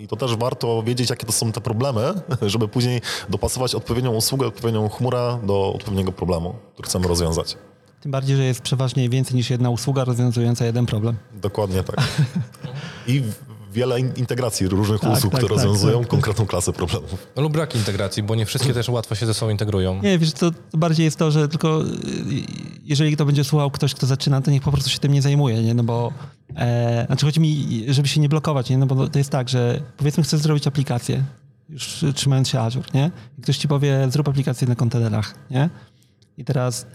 I 0.00 0.08
to 0.08 0.16
też 0.16 0.36
warto 0.36 0.82
wiedzieć, 0.82 1.10
jakie 1.10 1.26
to 1.26 1.32
są 1.32 1.52
te 1.52 1.60
problemy, 1.60 2.14
żeby 2.42 2.68
później 2.68 3.00
dopasować 3.28 3.74
odpowiednią 3.74 4.14
usługę, 4.14 4.46
odpowiednią 4.46 4.88
chmurę 4.88 5.38
do 5.42 5.72
odpowiedniego 5.74 6.12
problemu, 6.12 6.54
który 6.72 6.88
chcemy 6.88 7.08
rozwiązać. 7.08 7.56
Tym 8.00 8.12
bardziej, 8.12 8.36
że 8.36 8.44
jest 8.44 8.60
przeważnie 8.60 9.08
więcej 9.08 9.36
niż 9.36 9.50
jedna 9.50 9.70
usługa 9.70 10.04
rozwiązująca 10.04 10.64
jeden 10.64 10.86
problem. 10.86 11.16
Dokładnie 11.34 11.82
tak. 11.82 11.96
I 13.06 13.22
wiele 13.72 14.00
in- 14.00 14.12
integracji 14.16 14.68
różnych 14.68 15.00
Tak, 15.00 15.12
usług, 15.12 15.32
tak, 15.32 15.40
które 15.40 15.56
tak, 15.56 15.64
rozwiązują 15.64 16.00
tak. 16.00 16.08
konkretną 16.08 16.46
klasę 16.46 16.72
problemów. 16.72 17.26
No 17.36 17.42
lub 17.42 17.52
brak 17.52 17.74
integracji, 17.74 18.22
bo 18.22 18.34
nie 18.34 18.46
wszystkie 18.46 18.74
też 18.74 18.88
łatwo 18.88 19.14
się 19.14 19.26
ze 19.26 19.34
sobą 19.34 19.50
integrują. 19.52 20.02
Nie, 20.02 20.18
wiesz, 20.18 20.32
to, 20.32 20.50
to 20.50 20.78
bardziej 20.78 21.04
jest 21.04 21.16
to, 21.18 21.30
że 21.30 21.48
tylko 21.48 21.82
y, 21.82 21.86
jeżeli 22.84 23.16
to 23.16 23.24
będzie 23.26 23.44
słuchał 23.44 23.70
ktoś, 23.70 23.94
kto 23.94 24.06
zaczyna, 24.06 24.40
to 24.40 24.50
niech 24.50 24.62
po 24.62 24.72
prostu 24.72 24.90
się 24.90 24.98
tym 24.98 25.12
nie 25.12 25.22
zajmuje, 25.22 25.62
nie? 25.62 25.74
No 25.74 25.84
bo, 25.84 26.12
e, 26.56 27.04
znaczy 27.06 27.26
chodzi 27.26 27.40
mi, 27.40 27.84
żeby 27.88 28.08
się 28.08 28.20
nie 28.20 28.28
blokować, 28.28 28.70
nie? 28.70 28.78
No 28.78 28.86
bo 28.86 29.08
to 29.08 29.18
jest 29.18 29.30
tak, 29.30 29.48
że 29.48 29.80
powiedzmy 29.96 30.22
chcesz 30.22 30.40
zrobić 30.40 30.66
aplikację, 30.66 31.24
już 31.68 32.04
trzymając 32.14 32.48
się 32.48 32.60
Azure, 32.60 32.86
nie? 32.94 33.10
I 33.38 33.42
ktoś 33.42 33.56
ci 33.58 33.68
powie, 33.68 34.06
zrób 34.10 34.28
aplikację 34.28 34.68
na 34.68 34.74
kontenerach, 34.74 35.34
nie? 35.50 35.70
I 36.38 36.44
teraz 36.44 36.86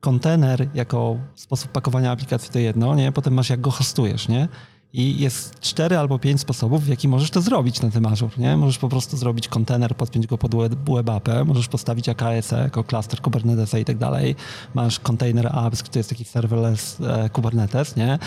kontener 0.00 0.68
jako 0.74 1.16
sposób 1.34 1.70
pakowania 1.72 2.10
aplikacji 2.10 2.50
to 2.52 2.58
jedno, 2.58 2.94
nie? 2.94 3.12
Potem 3.12 3.34
masz 3.34 3.50
jak 3.50 3.60
go 3.60 3.70
hostujesz, 3.70 4.28
nie? 4.28 4.48
I 4.96 5.18
jest 5.18 5.60
cztery 5.60 5.98
albo 5.98 6.18
pięć 6.18 6.40
sposobów, 6.40 6.84
w 6.84 6.88
jaki 6.88 7.08
możesz 7.08 7.30
to 7.30 7.40
zrobić 7.40 7.82
na 7.82 7.90
tym 7.90 8.06
Azure, 8.06 8.32
nie? 8.38 8.56
Możesz 8.56 8.78
po 8.78 8.88
prostu 8.88 9.16
zrobić 9.16 9.48
kontener, 9.48 9.96
podpiąć 9.96 10.26
go 10.26 10.38
pod 10.38 10.54
web 10.54 10.74
web 10.74 11.10
appę, 11.10 11.44
możesz 11.44 11.68
postawić 11.68 12.08
AKS-e 12.08 12.62
jako 12.62 12.84
cluster 12.84 13.20
Kubernetesa 13.20 13.78
i 13.78 13.84
tak 13.84 13.98
dalej. 13.98 14.36
Masz 14.74 15.00
container 15.00 15.46
apps, 15.46 15.82
to 15.82 15.98
jest 15.98 16.08
taki 16.08 16.24
serverless 16.24 17.00
e, 17.00 17.30
Kubernetes, 17.30 17.96
nie? 17.96 18.18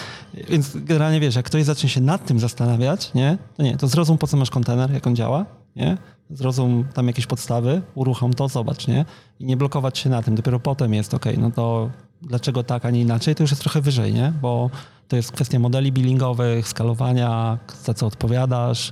Więc 0.50 0.78
generalnie 0.78 1.20
wiesz, 1.20 1.36
jak 1.36 1.46
ktoś 1.46 1.64
zacznie 1.64 1.90
się 1.90 2.02
nad 2.02 2.26
tym 2.26 2.40
zastanawiać, 2.40 3.14
nie? 3.14 3.38
To 3.58 3.64
nie, 3.64 3.78
to 3.78 3.88
zrozum 3.88 4.18
po 4.18 4.28
co 4.28 4.38
masz 4.38 4.50
kontener, 4.50 4.92
jak 4.92 5.08
on 5.08 5.16
działa, 5.16 5.46
nie? 5.76 5.98
Zrozum 6.30 6.86
tam 6.94 7.08
jakieś 7.08 7.26
podstawy, 7.26 7.82
uruchom 7.96 8.34
to, 8.34 8.48
zobacz, 8.48 8.88
nie? 8.88 9.06
I 9.40 9.46
nie 9.46 9.58
blokować 9.58 9.98
się 9.98 10.10
na 10.10 10.24
tym. 10.24 10.36
Dopiero 10.36 10.60
potem 10.60 10.94
jest, 10.94 11.14
ok, 11.14 11.26
no 11.38 11.52
to 11.52 11.90
dlaczego 12.22 12.64
tak, 12.64 12.86
a 12.86 12.90
nie 12.90 13.02
inaczej, 13.02 13.36
to 13.36 13.44
już 13.44 13.52
jest 13.52 13.62
trochę 13.62 13.82
wyżej, 13.82 14.14
nie? 14.14 14.34
Bo 14.42 14.70
to 15.08 15.16
jest 15.16 15.32
kwestia 15.32 15.60
modeli 15.60 15.92
billingowych, 15.92 16.68
skalowania, 16.68 17.58
za 17.84 17.94
co 17.94 18.08
odpowiadasz. 18.08 18.92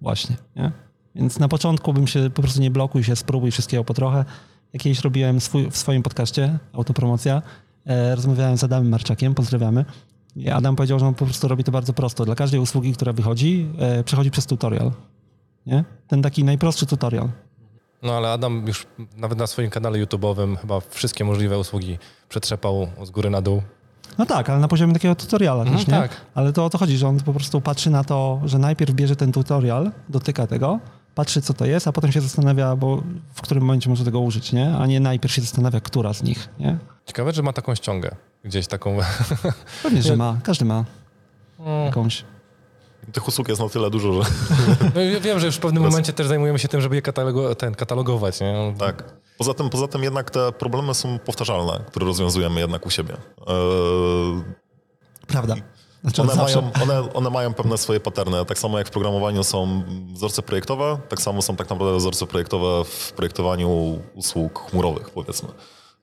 Właśnie, 0.00 0.36
nie? 0.56 0.72
Więc 1.14 1.38
na 1.38 1.48
początku 1.48 1.92
bym 1.92 2.06
się 2.06 2.30
po 2.30 2.42
prostu 2.42 2.60
nie 2.60 2.70
blokuj 2.70 3.04
się, 3.04 3.16
spróbuj 3.16 3.50
wszystkiego 3.50 3.84
po 3.84 3.94
trochę. 3.94 4.24
Jak 4.72 4.82
kiedyś 4.82 5.00
robiłem 5.00 5.40
swój, 5.40 5.70
w 5.70 5.76
swoim 5.76 6.02
podcaście, 6.02 6.58
autopromocja, 6.72 7.42
e, 7.86 8.14
rozmawiałem 8.14 8.56
z 8.56 8.64
Adamem 8.64 8.88
Marczakiem, 8.88 9.34
pozdrawiamy. 9.34 9.84
I 10.36 10.50
Adam 10.50 10.76
powiedział, 10.76 10.98
że 10.98 11.06
on 11.06 11.14
po 11.14 11.24
prostu 11.24 11.48
robi 11.48 11.64
to 11.64 11.72
bardzo 11.72 11.92
prosto. 11.92 12.24
Dla 12.24 12.34
każdej 12.34 12.60
usługi, 12.60 12.92
która 12.92 13.12
wychodzi, 13.12 13.68
e, 13.78 14.04
przechodzi 14.04 14.30
przez 14.30 14.46
tutorial. 14.46 14.92
Nie? 15.66 15.84
Ten 16.08 16.22
taki 16.22 16.44
najprostszy 16.44 16.86
tutorial. 16.86 17.28
No 18.02 18.12
ale 18.12 18.32
Adam 18.32 18.66
już 18.66 18.86
nawet 19.16 19.38
na 19.38 19.46
swoim 19.46 19.70
kanale 19.70 19.98
YouTube'owym 19.98 20.56
chyba 20.56 20.80
wszystkie 20.80 21.24
możliwe 21.24 21.58
usługi 21.58 21.98
przetrzepał 22.28 22.88
z 23.04 23.10
góry 23.10 23.30
na 23.30 23.42
dół. 23.42 23.62
No 24.18 24.26
tak, 24.26 24.50
ale 24.50 24.60
na 24.60 24.68
poziomie 24.68 24.92
takiego 24.92 25.14
tutoriala 25.14 25.62
Mhm, 25.62 25.78
też, 25.78 25.86
nie? 25.86 25.94
tak. 25.94 26.10
Ale 26.34 26.52
to 26.52 26.64
o 26.64 26.70
to 26.70 26.78
chodzi, 26.78 26.96
że 26.96 27.08
on 27.08 27.20
po 27.20 27.32
prostu 27.32 27.60
patrzy 27.60 27.90
na 27.90 28.04
to, 28.04 28.40
że 28.44 28.58
najpierw 28.58 28.94
bierze 28.94 29.16
ten 29.16 29.32
tutorial, 29.32 29.90
dotyka 30.08 30.46
tego, 30.46 30.78
patrzy 31.14 31.42
co 31.42 31.54
to 31.54 31.64
jest, 31.66 31.88
a 31.88 31.92
potem 31.92 32.12
się 32.12 32.20
zastanawia, 32.20 32.76
bo 32.76 33.02
w 33.34 33.42
którym 33.42 33.64
momencie 33.64 33.90
może 33.90 34.04
tego 34.04 34.20
użyć, 34.20 34.52
nie? 34.52 34.76
A 34.76 34.86
nie 34.86 35.00
najpierw 35.00 35.34
się 35.34 35.42
zastanawia, 35.42 35.80
która 35.80 36.12
z 36.12 36.22
nich, 36.22 36.48
nie? 36.60 36.78
Ciekawe, 37.06 37.32
że 37.32 37.42
ma 37.42 37.52
taką 37.52 37.74
ściągę. 37.74 38.14
Gdzieś 38.44 38.66
taką... 38.66 38.96
Pewnie, 39.82 40.02
że 40.02 40.16
ma. 40.16 40.36
Każdy 40.42 40.64
ma 40.64 40.84
Mm. 41.60 41.84
jakąś. 41.84 42.24
Tych 43.12 43.28
usług 43.28 43.48
jest 43.48 43.60
na 43.60 43.68
tyle 43.68 43.90
dużo, 43.90 44.12
że 44.22 44.30
No 44.94 45.00
i 45.00 45.20
wiem, 45.20 45.40
że 45.40 45.46
już 45.46 45.56
w 45.56 45.60
pewnym 45.60 45.82
momencie 45.82 46.12
też 46.12 46.26
zajmujemy 46.26 46.58
się 46.58 46.68
tym, 46.68 46.80
żeby 46.80 46.96
je 46.96 47.02
katalogo- 47.02 47.54
ten, 47.54 47.74
katalogować. 47.74 48.40
Nie? 48.40 48.74
tak. 48.78 49.04
Poza 49.38 49.54
tym, 49.54 49.70
poza 49.70 49.88
tym 49.88 50.02
jednak 50.02 50.30
te 50.30 50.52
problemy 50.52 50.94
są 50.94 51.18
powtarzalne, 51.18 51.80
które 51.86 52.06
rozwiązujemy 52.06 52.60
jednak 52.60 52.86
u 52.86 52.90
siebie. 52.90 53.14
Eee, 53.46 54.42
Prawda. 55.26 55.54
Znaczy 56.02 56.22
One 56.22 56.34
zawsze. 56.34 56.62
mają, 56.62 56.72
one, 56.82 57.12
one 57.12 57.30
mają 57.30 57.54
pewne 57.54 57.78
swoje 57.78 58.00
paterny. 58.00 58.44
Tak 58.44 58.58
samo 58.58 58.78
jak 58.78 58.88
w 58.88 58.90
programowaniu 58.90 59.44
są 59.44 59.82
wzorce 60.14 60.42
projektowe, 60.42 60.98
tak 61.08 61.20
samo 61.22 61.42
są 61.42 61.56
tak 61.56 61.70
naprawdę 61.70 61.96
wzorce 61.96 62.26
projektowe 62.26 62.84
w 62.84 63.12
projektowaniu 63.12 63.98
usług 64.14 64.70
chmurowych, 64.70 65.10
powiedzmy. 65.10 65.48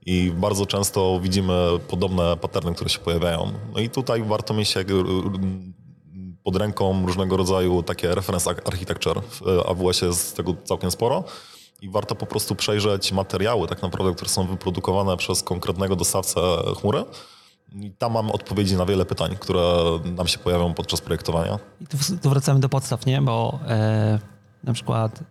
I 0.06 0.32
bardzo 0.36 0.66
często 0.66 1.20
widzimy 1.20 1.54
podobne 1.88 2.38
paterny, 2.38 2.74
które 2.76 2.90
się 2.90 3.00
pojawiają. 3.00 3.52
No 3.74 3.80
i 3.80 3.90
tutaj 3.90 4.24
warto 4.24 4.54
mieć 4.54 4.76
jak, 4.76 4.88
pod 6.44 6.56
ręką 6.56 7.06
różnego 7.06 7.38
rodzaju 7.38 7.84
takie 7.84 8.16
reference 8.16 8.50
architecture. 8.50 9.22
W 9.22 9.42
AWS 9.70 10.02
jest 10.02 10.38
tego 10.38 10.56
całkiem 10.64 10.92
sporo. 10.92 11.24
I 11.82 11.90
warto 11.90 12.16
po 12.16 12.26
prostu 12.26 12.56
przejrzeć 12.56 13.12
materiały, 13.12 13.68
tak 13.68 13.82
naprawdę, 13.82 14.16
które 14.16 14.30
są 14.30 14.48
wyprodukowane 14.48 15.18
przez 15.18 15.44
konkretnego 15.44 15.96
dostawcę 15.96 16.42
chmury. 16.82 17.06
I 17.72 17.92
tam 17.92 18.12
mam 18.12 18.32
odpowiedzi 18.32 18.76
na 18.76 18.86
wiele 18.86 19.06
pytań, 19.06 19.36
które 19.40 19.84
nam 20.16 20.28
się 20.28 20.38
pojawią 20.38 20.74
podczas 20.74 21.02
projektowania. 21.02 21.60
I 21.82 21.88
tu, 21.88 21.98
tu 22.22 22.30
wracamy 22.30 22.60
do 22.60 22.70
podstaw, 22.70 23.06
nie? 23.06 23.22
Bo 23.22 23.60
e, 23.68 24.20
na 24.64 24.74
przykład 24.74 25.24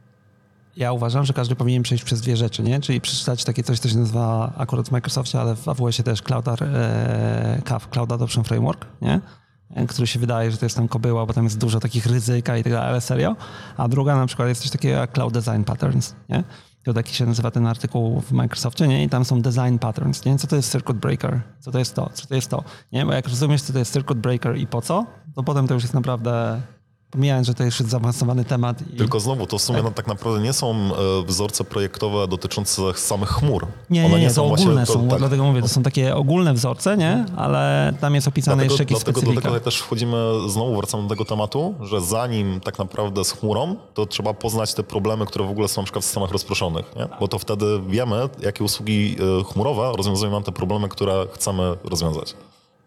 ja 0.77 0.93
uważam, 0.93 1.25
że 1.25 1.33
każdy 1.33 1.57
powinien 1.57 1.83
przejść 1.83 2.05
przez 2.05 2.21
dwie 2.21 2.37
rzeczy, 2.37 2.63
nie? 2.63 2.81
Czyli 2.81 3.01
przeczytać 3.01 3.45
takie 3.45 3.63
coś, 3.63 3.79
co 3.79 3.89
się 3.89 3.99
nazywa 3.99 4.53
akurat 4.57 4.89
w 4.89 4.93
Microsoftie, 4.93 5.41
ale 5.41 5.57
w 5.57 5.69
AWS-ie 5.69 6.05
też 6.05 6.23
Cloud, 6.23 6.49
e, 6.49 7.63
CAF, 7.65 7.89
Cloud 7.89 8.13
Adoption 8.13 8.45
Framework, 8.45 8.87
nie? 9.03 9.21
Który 9.89 10.07
się 10.07 10.19
wydaje, 10.19 10.51
że 10.51 10.57
to 10.57 10.67
jest 10.67 10.77
tam 10.77 10.89
kobyła, 10.89 11.27
bo 11.27 11.33
tam 11.33 11.45
jest 11.45 11.59
dużo 11.59 11.81
takich 11.81 12.07
ryzyka 12.07 12.57
i 12.57 12.63
tak 12.63 12.73
dalej, 12.73 12.89
ale 12.89 13.01
serio. 13.01 13.37
A 13.77 13.89
druga 13.89 14.17
na 14.17 14.27
przykład 14.27 14.49
jest 14.49 14.63
coś 14.63 14.71
takiego 14.71 14.97
jak 14.97 15.13
Cloud 15.13 15.35
Design 15.35 15.63
Patterns, 15.63 16.15
nie? 16.29 16.45
To 16.85 16.95
taki 16.95 17.15
się 17.15 17.27
nazywa 17.27 17.51
ten 17.51 17.67
artykuł 17.67 18.21
w 18.21 18.33
Microsoftie, 18.33 18.89
nie? 18.89 19.05
I 19.05 19.09
tam 19.09 19.25
są 19.25 19.43
design 19.43 19.79
patterns, 19.79 20.25
nie? 20.25 20.39
Co 20.39 20.47
to 20.47 20.57
jest 20.57 20.73
circuit 20.73 20.99
breaker? 20.99 21.41
Co 21.61 21.71
to 21.71 21.79
jest 21.79 21.95
to? 21.95 22.11
Co 22.13 22.27
to 22.27 22.35
jest 22.35 22.51
to? 22.51 22.65
Nie? 22.93 23.07
Bo 23.07 23.13
jak 23.13 23.29
rozumiesz, 23.29 23.63
co 23.63 23.73
to 23.73 23.79
jest 23.79 23.93
circuit 23.93 24.19
breaker 24.19 24.57
i 24.57 24.67
po 24.67 24.83
co, 24.83 25.07
to 25.35 25.43
potem 25.43 25.69
to 25.69 25.75
już 25.75 25.83
jest 25.83 25.95
naprawdę, 25.95 26.61
pomijając, 27.11 27.47
że 27.47 27.55
to 27.55 27.65
jest 27.65 27.81
zaawansowany 27.81 28.45
temat. 28.45 28.83
I... 28.95 28.97
Tylko 28.97 29.21
znowu, 29.21 29.47
to 29.47 29.59
w 29.59 29.63
sumie 29.63 29.83
tak, 29.83 29.95
tak 29.95 30.07
naprawdę 30.07 30.41
nie 30.41 30.53
są 30.53 30.75
e, 30.75 30.91
wzorce 31.27 31.65
projektowe 31.65 32.29
dotyczące 32.29 32.83
samych 32.95 33.29
chmur. 33.29 33.67
Nie, 33.91 34.07
One 34.07 34.15
nie, 34.19 34.23
nie, 34.27 34.31
to 34.35 34.49
właśnie- 34.49 34.65
ogólne 34.67 34.87
to- 34.87 34.93
są, 34.93 35.09
tak. 35.09 35.19
dlatego 35.19 35.45
mówię, 35.45 35.63
to 35.63 35.69
są 35.69 35.83
takie 35.83 36.17
ogólne 36.17 36.55
wzorce, 36.55 36.97
nie? 36.97 37.25
Ale 37.37 37.93
tam 38.01 38.15
jest 38.15 38.29
opisane 38.29 38.57
Dlatego, 38.57 38.73
jeszcze 38.73 38.83
jakieś 38.83 38.97
dlatego, 38.97 39.21
specyfika. 39.21 39.43
dlatego 39.43 39.65
też 39.65 39.79
wchodzimy, 39.79 40.17
znowu 40.49 40.77
wracamy 40.77 41.03
do 41.03 41.09
tego 41.09 41.25
tematu, 41.25 41.75
że 41.83 42.01
zanim 42.01 42.61
tak 42.61 42.79
naprawdę 42.79 43.25
z 43.25 43.33
chmurą, 43.33 43.77
to 43.95 44.07
trzeba 44.07 44.35
poznać 44.35 44.75
te 44.75 44.83
problemy, 44.83 45.27
które 45.27 45.45
w 45.47 45.51
ogóle 45.51 45.69
są 45.69 45.81
na 45.81 45.85
przykład 45.85 46.05
w 46.05 46.07
systemach 46.07 46.31
rozproszonych, 46.31 46.93
nie? 46.97 47.09
bo 47.21 47.29
to 47.29 47.39
wtedy 47.39 47.81
wiemy, 47.89 48.29
jakie 48.43 48.65
usługi 48.65 49.17
e, 49.41 49.45
chmurowe 49.45 49.93
rozwiązują 49.97 50.33
nam 50.33 50.43
te 50.43 50.53
problemy, 50.53 50.89
które 50.89 51.27
chcemy 51.35 51.77
rozwiązać. 51.85 52.35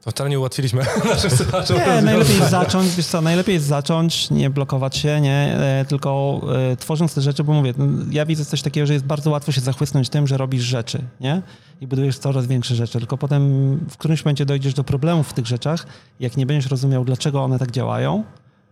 To 0.03 0.11
wcale 0.11 0.29
nie 0.29 0.39
ułatwiliśmy 0.39 0.85
naszym 1.05 1.31
słuchaczom. 1.31 1.77
Nie, 1.77 2.01
najlepiej 2.01 2.37
jest 2.37 2.49
zacząć, 2.49 2.95
wiesz 2.95 3.05
co, 3.05 3.21
najlepiej 3.21 3.53
jest 3.53 3.65
zacząć, 3.65 4.29
nie 4.29 4.49
blokować 4.49 4.97
się, 4.97 5.21
nie, 5.21 5.57
e, 5.59 5.85
tylko 5.87 6.41
e, 6.71 6.75
tworząc 6.77 7.13
te 7.13 7.21
rzeczy, 7.21 7.43
bo 7.43 7.53
mówię, 7.53 7.73
no, 7.77 7.85
ja 8.11 8.25
widzę 8.25 8.45
coś 8.45 8.61
takiego, 8.61 8.87
że 8.87 8.93
jest 8.93 9.05
bardzo 9.05 9.29
łatwo 9.29 9.51
się 9.51 9.61
zachłysnąć 9.61 10.09
tym, 10.09 10.27
że 10.27 10.37
robisz 10.37 10.63
rzeczy, 10.63 11.03
nie? 11.19 11.41
I 11.81 11.87
budujesz 11.87 12.17
coraz 12.17 12.47
większe 12.47 12.75
rzeczy, 12.75 12.99
tylko 12.99 13.17
potem 13.17 13.75
w 13.89 13.97
którymś 13.97 14.25
momencie 14.25 14.45
dojdziesz 14.45 14.73
do 14.73 14.83
problemów 14.83 15.29
w 15.29 15.33
tych 15.33 15.47
rzeczach, 15.47 15.85
jak 16.19 16.37
nie 16.37 16.45
będziesz 16.45 16.71
rozumiał, 16.71 17.05
dlaczego 17.05 17.43
one 17.43 17.59
tak 17.59 17.71
działają, 17.71 18.23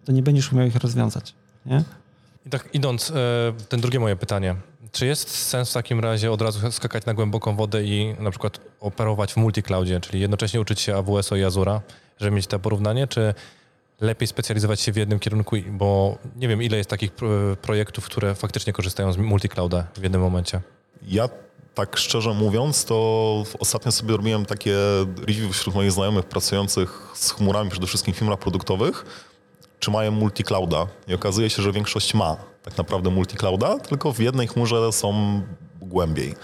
to 0.05 0.11
nie 0.11 0.23
będziesz 0.23 0.51
umiał 0.53 0.67
ich 0.67 0.75
rozwiązać, 0.75 1.33
nie? 1.65 1.83
I 2.45 2.49
tak 2.49 2.69
idąc, 2.73 3.11
e, 3.11 3.13
ten 3.69 3.81
drugie 3.81 3.99
moje 3.99 4.15
pytanie. 4.15 4.55
Czy 4.91 5.05
jest 5.05 5.29
sens 5.29 5.69
w 5.69 5.73
takim 5.73 5.99
razie 5.99 6.31
od 6.31 6.41
razu 6.41 6.71
skakać 6.71 7.05
na 7.05 7.13
głęboką 7.13 7.55
wodę 7.55 7.83
i 7.83 8.15
na 8.19 8.31
przykład 8.31 8.59
operować 8.79 9.33
w 9.33 9.37
multicloudzie, 9.37 9.99
czyli 9.99 10.19
jednocześnie 10.19 10.61
uczyć 10.61 10.79
się 10.79 10.95
AWS-a 10.95 11.37
i 11.37 11.43
Azura, 11.43 11.81
żeby 12.19 12.35
mieć 12.35 12.47
to 12.47 12.59
porównanie, 12.59 13.07
czy 13.07 13.33
lepiej 14.01 14.27
specjalizować 14.27 14.81
się 14.81 14.91
w 14.91 14.95
jednym 14.95 15.19
kierunku, 15.19 15.55
bo 15.71 16.17
nie 16.35 16.47
wiem, 16.47 16.63
ile 16.63 16.77
jest 16.77 16.89
takich 16.89 17.11
projektów, 17.61 18.05
które 18.05 18.35
faktycznie 18.35 18.73
korzystają 18.73 19.13
z 19.13 19.17
multiclouda 19.17 19.87
w 19.97 20.03
jednym 20.03 20.21
momencie. 20.21 20.61
Ja 21.07 21.29
tak 21.75 21.97
szczerze 21.97 22.33
mówiąc, 22.33 22.85
to 22.85 23.43
ostatnio 23.59 23.91
sobie 23.91 24.17
robiłem 24.17 24.45
takie 24.45 24.75
review 25.27 25.51
wśród 25.51 25.75
moich 25.75 25.91
znajomych 25.91 26.25
pracujących 26.25 27.07
z 27.13 27.31
chmurami, 27.31 27.69
przede 27.69 27.87
wszystkim 27.87 28.13
w 28.13 28.17
firmach 28.17 28.39
produktowych, 28.39 29.05
czy 29.81 29.91
mają 29.91 30.11
multiclouda. 30.11 30.87
I 31.07 31.13
okazuje 31.13 31.49
się, 31.49 31.61
że 31.61 31.71
większość 31.71 32.13
ma 32.13 32.37
tak 32.63 32.77
naprawdę 32.77 33.09
multiclouda, 33.09 33.79
tylko 33.79 34.13
w 34.13 34.19
jednej 34.19 34.47
chmurze 34.47 34.91
są 34.91 35.41
głębiej. 35.81 36.35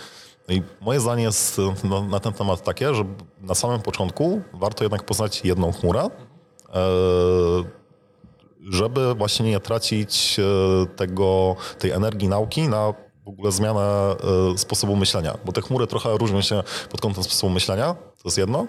No 0.47 0.55
i 0.55 0.63
moje 0.81 0.99
zdanie 0.99 1.23
jest 1.23 1.61
na, 1.83 2.01
na, 2.01 2.19
ten 2.19 2.33
temat 2.33 2.63
takie, 2.63 2.93
że 2.93 3.03
na 3.41 3.55
samym 3.55 3.81
początku 3.81 4.41
warto 4.53 4.83
jednak 4.83 5.03
poznać 5.03 5.41
jedną 5.43 5.71
chmurę, 5.71 6.01
e, 6.03 6.09
żeby 8.71 9.15
właśnie 9.15 9.49
nie 9.49 9.59
tracić 9.59 10.39
e, 10.39 10.85
tego, 10.95 11.55
tej 11.79 11.91
energii 11.91 12.27
nauki 12.27 12.67
na 12.67 12.93
w 13.27 13.29
ogóle 13.29 13.51
zmianę 13.51 14.15
y, 14.53 14.57
sposobu 14.57 14.95
myślenia, 14.95 15.37
bo 15.45 15.51
te 15.51 15.61
chmury 15.61 15.87
trochę 15.87 16.17
różnią 16.17 16.41
się 16.41 16.63
pod 16.91 17.01
kątem 17.01 17.23
sposobu 17.23 17.53
myślenia, 17.53 17.93
to 17.93 18.21
jest 18.25 18.37
jedno, 18.37 18.67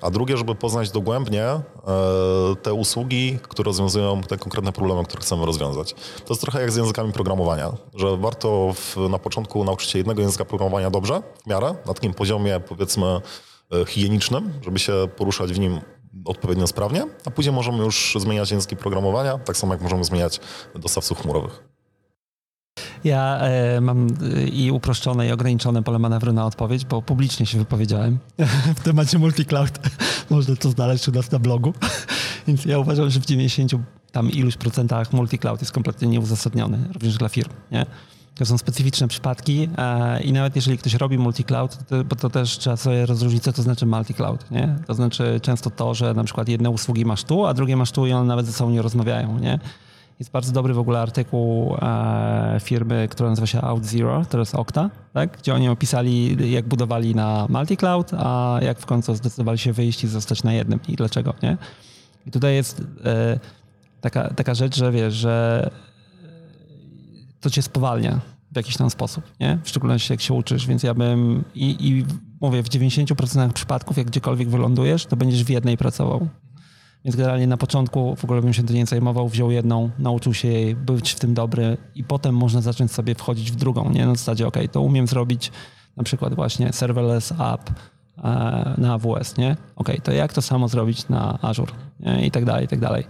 a 0.00 0.10
drugie, 0.10 0.36
żeby 0.36 0.54
poznać 0.54 0.90
dogłębnie 0.90 1.46
y, 1.46 2.56
te 2.56 2.74
usługi, 2.74 3.38
które 3.42 3.66
rozwiązują 3.66 4.20
te 4.20 4.38
konkretne 4.38 4.72
problemy, 4.72 5.04
które 5.04 5.22
chcemy 5.22 5.46
rozwiązać. 5.46 5.94
To 5.94 6.34
jest 6.34 6.40
trochę 6.40 6.60
jak 6.60 6.72
z 6.72 6.76
językami 6.76 7.12
programowania, 7.12 7.72
że 7.94 8.16
warto 8.16 8.72
w, 8.74 8.96
na 9.10 9.18
początku 9.18 9.64
nauczyć 9.64 9.90
się 9.90 9.98
jednego 9.98 10.22
języka 10.22 10.44
programowania 10.44 10.90
dobrze, 10.90 11.22
w 11.44 11.46
miarę, 11.46 11.74
na 11.86 11.94
takim 11.94 12.14
poziomie 12.14 12.60
powiedzmy 12.60 13.20
y, 13.74 13.86
higienicznym, 13.86 14.52
żeby 14.62 14.78
się 14.78 14.92
poruszać 15.16 15.52
w 15.52 15.58
nim 15.58 15.80
odpowiednio 16.24 16.66
sprawnie, 16.66 17.06
a 17.26 17.30
później 17.30 17.54
możemy 17.54 17.78
już 17.84 18.16
zmieniać 18.18 18.50
języki 18.50 18.76
programowania, 18.76 19.38
tak 19.38 19.56
samo 19.56 19.74
jak 19.74 19.82
możemy 19.82 20.04
zmieniać 20.04 20.40
dostawców 20.74 21.22
chmurowych. 21.22 21.71
Ja 23.04 23.38
e, 23.38 23.80
mam 23.80 24.06
e, 24.36 24.48
i 24.48 24.70
uproszczone, 24.70 25.28
i 25.28 25.32
ograniczone 25.32 25.82
pole 25.82 25.98
manewru 25.98 26.32
na 26.32 26.46
odpowiedź, 26.46 26.84
bo 26.84 27.02
publicznie 27.02 27.46
się 27.46 27.58
wypowiedziałem 27.58 28.18
w 28.78 28.80
temacie 28.80 29.18
multicloud. 29.18 29.70
Można 30.30 30.56
to 30.56 30.70
znaleźć 30.70 31.08
u 31.08 31.12
nas 31.12 31.30
na 31.30 31.38
blogu. 31.38 31.74
Więc 32.46 32.64
ja 32.64 32.78
uważam, 32.78 33.10
że 33.10 33.20
w 33.20 33.26
90 33.26 33.72
tam 34.12 34.30
iluś 34.30 34.56
procentach 34.56 35.12
multicloud 35.12 35.60
jest 35.60 35.72
kompletnie 35.72 36.08
nieuzasadniony, 36.08 36.78
również 36.94 37.16
dla 37.16 37.28
firm. 37.28 37.50
Nie? 37.70 37.86
To 38.34 38.46
są 38.46 38.58
specyficzne 38.58 39.08
przypadki 39.08 39.68
e, 39.78 40.22
i 40.22 40.32
nawet 40.32 40.56
jeżeli 40.56 40.78
ktoś 40.78 40.94
robi 40.94 41.18
multicloud, 41.18 41.78
to, 41.88 42.04
bo 42.04 42.16
to 42.16 42.30
też 42.30 42.58
trzeba 42.58 42.76
sobie 42.76 43.06
rozróżnić, 43.06 43.42
co 43.42 43.52
to 43.52 43.62
znaczy 43.62 43.86
multicloud. 43.86 44.50
Nie? 44.50 44.76
To 44.86 44.94
znaczy 44.94 45.40
często 45.42 45.70
to, 45.70 45.94
że 45.94 46.14
na 46.14 46.24
przykład 46.24 46.48
jedne 46.48 46.70
usługi 46.70 47.04
masz 47.04 47.24
tu, 47.24 47.46
a 47.46 47.54
drugie 47.54 47.76
masz 47.76 47.92
tu 47.92 48.06
i 48.06 48.12
one 48.12 48.26
nawet 48.26 48.46
ze 48.46 48.52
sobą 48.52 48.70
nie 48.70 48.82
rozmawiają. 48.82 49.38
Nie? 49.38 49.58
Jest 50.18 50.30
bardzo 50.30 50.52
dobry 50.52 50.74
w 50.74 50.78
ogóle 50.78 51.00
artykuł 51.00 51.76
e, 51.82 52.58
firmy, 52.60 53.08
która 53.10 53.28
nazywa 53.28 53.46
się 53.46 53.60
OutZero, 53.60 54.24
to 54.24 54.38
jest 54.38 54.54
Okta, 54.54 54.90
tak? 55.12 55.38
gdzie 55.38 55.54
oni 55.54 55.68
opisali, 55.68 56.36
jak 56.52 56.68
budowali 56.68 57.14
na 57.14 57.46
multi-cloud, 57.48 58.14
a 58.18 58.58
jak 58.62 58.78
w 58.78 58.86
końcu 58.86 59.14
zdecydowali 59.14 59.58
się 59.58 59.72
wyjść 59.72 60.04
i 60.04 60.08
zostać 60.08 60.42
na 60.42 60.52
jednym 60.52 60.80
i 60.88 60.96
dlaczego. 60.96 61.34
Nie? 61.42 61.56
I 62.26 62.30
tutaj 62.30 62.54
jest 62.54 62.82
e, 63.04 63.38
taka, 64.00 64.34
taka 64.34 64.54
rzecz, 64.54 64.76
że 64.76 64.92
wiesz, 64.92 65.14
że 65.14 65.70
to 67.40 67.50
cię 67.50 67.62
spowalnia 67.62 68.20
w 68.52 68.56
jakiś 68.56 68.76
tam 68.76 68.90
sposób, 68.90 69.24
nie? 69.40 69.58
w 69.62 69.68
szczególności 69.68 70.12
jak 70.12 70.20
się 70.20 70.34
uczysz, 70.34 70.66
więc 70.66 70.82
ja 70.82 70.94
bym 70.94 71.44
i, 71.54 71.88
i 71.88 72.04
mówię, 72.40 72.62
w 72.62 72.68
90% 72.68 73.52
przypadków, 73.52 73.96
jak 73.96 74.06
gdziekolwiek 74.06 74.48
wylądujesz, 74.48 75.06
to 75.06 75.16
będziesz 75.16 75.44
w 75.44 75.50
jednej 75.50 75.76
pracował. 75.76 76.28
Więc 77.04 77.16
generalnie 77.16 77.46
na 77.46 77.56
początku 77.56 78.16
w 78.16 78.24
ogóle 78.24 78.42
bym 78.42 78.52
się 78.52 78.62
tym 78.62 78.76
nie 78.76 78.86
zajmował, 78.86 79.28
wziął 79.28 79.50
jedną, 79.50 79.90
nauczył 79.98 80.34
się 80.34 80.48
jej, 80.48 80.76
być 80.76 81.12
w 81.12 81.18
tym 81.18 81.34
dobry 81.34 81.76
i 81.94 82.04
potem 82.04 82.36
można 82.36 82.60
zacząć 82.60 82.92
sobie 82.92 83.14
wchodzić 83.14 83.52
w 83.52 83.56
drugą, 83.56 83.90
nie? 83.90 84.06
Na 84.06 84.14
zasadzie, 84.14 84.46
ok, 84.46 84.56
to 84.72 84.80
umiem 84.80 85.06
zrobić 85.06 85.52
na 85.96 86.02
przykład 86.02 86.34
właśnie 86.34 86.72
serverless 86.72 87.32
app 87.32 87.70
e, 88.18 88.74
na 88.78 88.92
AWS, 88.94 89.36
nie? 89.36 89.56
Ok, 89.76 89.88
to 90.02 90.12
jak 90.12 90.32
to 90.32 90.42
samo 90.42 90.68
zrobić 90.68 91.08
na 91.08 91.38
Azure 91.42 91.72
nie? 92.00 92.26
i 92.26 92.30
tak 92.30 92.44
dalej, 92.44 92.64
i 92.64 92.68
tak 92.68 92.80
dalej. 92.80 93.04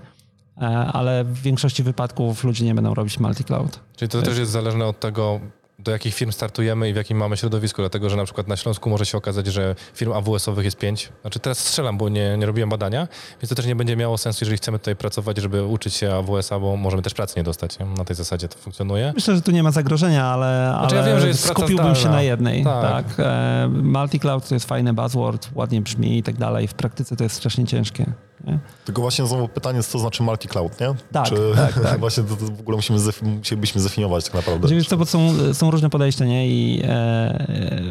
E, 0.62 0.66
ale 0.68 1.24
w 1.24 1.42
większości 1.42 1.82
wypadków 1.82 2.44
ludzie 2.44 2.64
nie 2.64 2.74
będą 2.74 2.94
robić 2.94 3.18
multi-cloud. 3.18 3.78
Czyli 3.96 4.08
to 4.08 4.22
też 4.22 4.38
jest 4.38 4.52
zależne 4.52 4.84
od 4.84 5.00
tego, 5.00 5.40
do 5.78 5.92
jakich 5.92 6.14
firm 6.14 6.32
startujemy 6.32 6.88
i 6.88 6.92
w 6.92 6.96
jakim 6.96 7.16
mamy 7.18 7.36
środowisku, 7.36 7.82
dlatego 7.82 8.10
że 8.10 8.16
na 8.16 8.24
przykład 8.24 8.48
na 8.48 8.56
Śląsku 8.56 8.90
może 8.90 9.06
się 9.06 9.18
okazać, 9.18 9.46
że 9.46 9.74
firm 9.94 10.12
AWS-owych 10.12 10.64
jest 10.64 10.76
pięć. 10.76 11.12
Znaczy 11.20 11.38
teraz 11.38 11.58
strzelam, 11.58 11.98
bo 11.98 12.08
nie, 12.08 12.36
nie 12.38 12.46
robiłem 12.46 12.70
badania, 12.70 13.08
więc 13.42 13.48
to 13.48 13.54
też 13.54 13.66
nie 13.66 13.76
będzie 13.76 13.96
miało 13.96 14.18
sensu, 14.18 14.38
jeżeli 14.44 14.56
chcemy 14.56 14.78
tutaj 14.78 14.96
pracować, 14.96 15.38
żeby 15.38 15.64
uczyć 15.64 15.94
się 15.94 16.14
AWS-a, 16.14 16.58
bo 16.58 16.76
możemy 16.76 17.02
też 17.02 17.14
pracy 17.14 17.34
nie 17.36 17.42
dostać. 17.42 17.78
Na 17.98 18.04
tej 18.04 18.16
zasadzie 18.16 18.48
to 18.48 18.58
funkcjonuje. 18.58 19.12
Myślę, 19.14 19.34
że 19.34 19.42
tu 19.42 19.50
nie 19.50 19.62
ma 19.62 19.70
zagrożenia, 19.70 20.24
ale, 20.24 20.74
znaczy, 20.78 20.98
ale 20.98 21.08
ja 21.08 21.14
wiem, 21.14 21.20
że 21.20 21.28
jest 21.28 21.46
skupiłbym 21.46 21.94
się 21.94 22.08
na 22.08 22.22
jednej. 22.22 22.64
Tak. 22.64 23.06
tak. 23.06 23.26
E, 23.26 23.68
multi-cloud 23.82 24.48
to 24.48 24.54
jest 24.54 24.66
fajny 24.66 24.92
buzzword, 24.92 25.48
ładnie 25.54 25.80
brzmi 25.80 26.18
i 26.18 26.22
tak 26.22 26.36
dalej. 26.36 26.68
W 26.68 26.74
praktyce 26.74 27.16
to 27.16 27.24
jest 27.24 27.36
strasznie 27.36 27.66
ciężkie. 27.66 28.12
Nie? 28.46 28.58
Tylko 28.84 29.02
właśnie 29.02 29.26
znowu 29.26 29.48
pytanie, 29.48 29.82
co 29.82 29.92
to 29.92 29.98
znaczy 29.98 30.22
multi-cloud, 30.22 30.80
nie? 30.80 30.94
Tak, 31.12 31.26
Czy 31.26 31.36
tak, 31.56 31.82
tak. 31.82 32.00
właśnie 32.00 32.22
to, 32.22 32.36
to, 32.36 32.44
w 32.46 32.60
ogóle 32.60 32.76
musimy 32.76 32.98
musielibyśmy 33.22 33.80
zdefiniować 33.80 34.24
tak 34.24 34.34
naprawdę. 34.34 34.68
Wiesz 34.68 34.88
co, 34.88 34.96
bo 34.96 35.06
są, 35.06 35.54
są 35.54 35.70
różne 35.70 35.90
podejścia, 35.90 36.24
nie? 36.24 36.48
I 36.48 36.82
e, 36.84 36.88
e, 36.88 37.82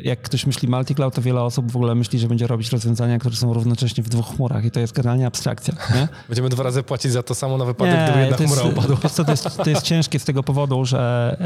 jak 0.00 0.22
ktoś 0.22 0.46
myśli 0.46 0.68
multi-cloud, 0.68 1.14
to 1.14 1.22
wiele 1.22 1.42
osób 1.42 1.72
w 1.72 1.76
ogóle 1.76 1.94
myśli, 1.94 2.18
że 2.18 2.28
będzie 2.28 2.46
robić 2.46 2.72
rozwiązania, 2.72 3.18
które 3.18 3.36
są 3.36 3.54
równocześnie 3.54 4.04
w 4.04 4.08
dwóch 4.08 4.26
chmurach 4.36 4.64
i 4.64 4.70
to 4.70 4.80
jest 4.80 4.92
generalnie 4.92 5.26
abstrakcja, 5.26 5.74
nie? 5.94 6.08
Będziemy 6.28 6.48
dwa 6.48 6.62
razy 6.62 6.82
płacić 6.82 7.12
za 7.12 7.22
to 7.22 7.34
samo 7.34 7.58
na 7.58 7.64
wypadek, 7.64 7.94
nie, 7.94 8.04
gdyby 8.04 8.20
jedna 8.20 8.36
jest, 8.40 8.54
chmura 8.54 8.68
upadła. 8.72 8.96
Wiesz 9.02 9.12
co, 9.12 9.24
to, 9.24 9.30
jest, 9.30 9.56
to 9.56 9.70
jest 9.70 9.82
ciężkie 9.82 10.18
z 10.18 10.24
tego 10.24 10.42
powodu, 10.42 10.84
że 10.84 11.36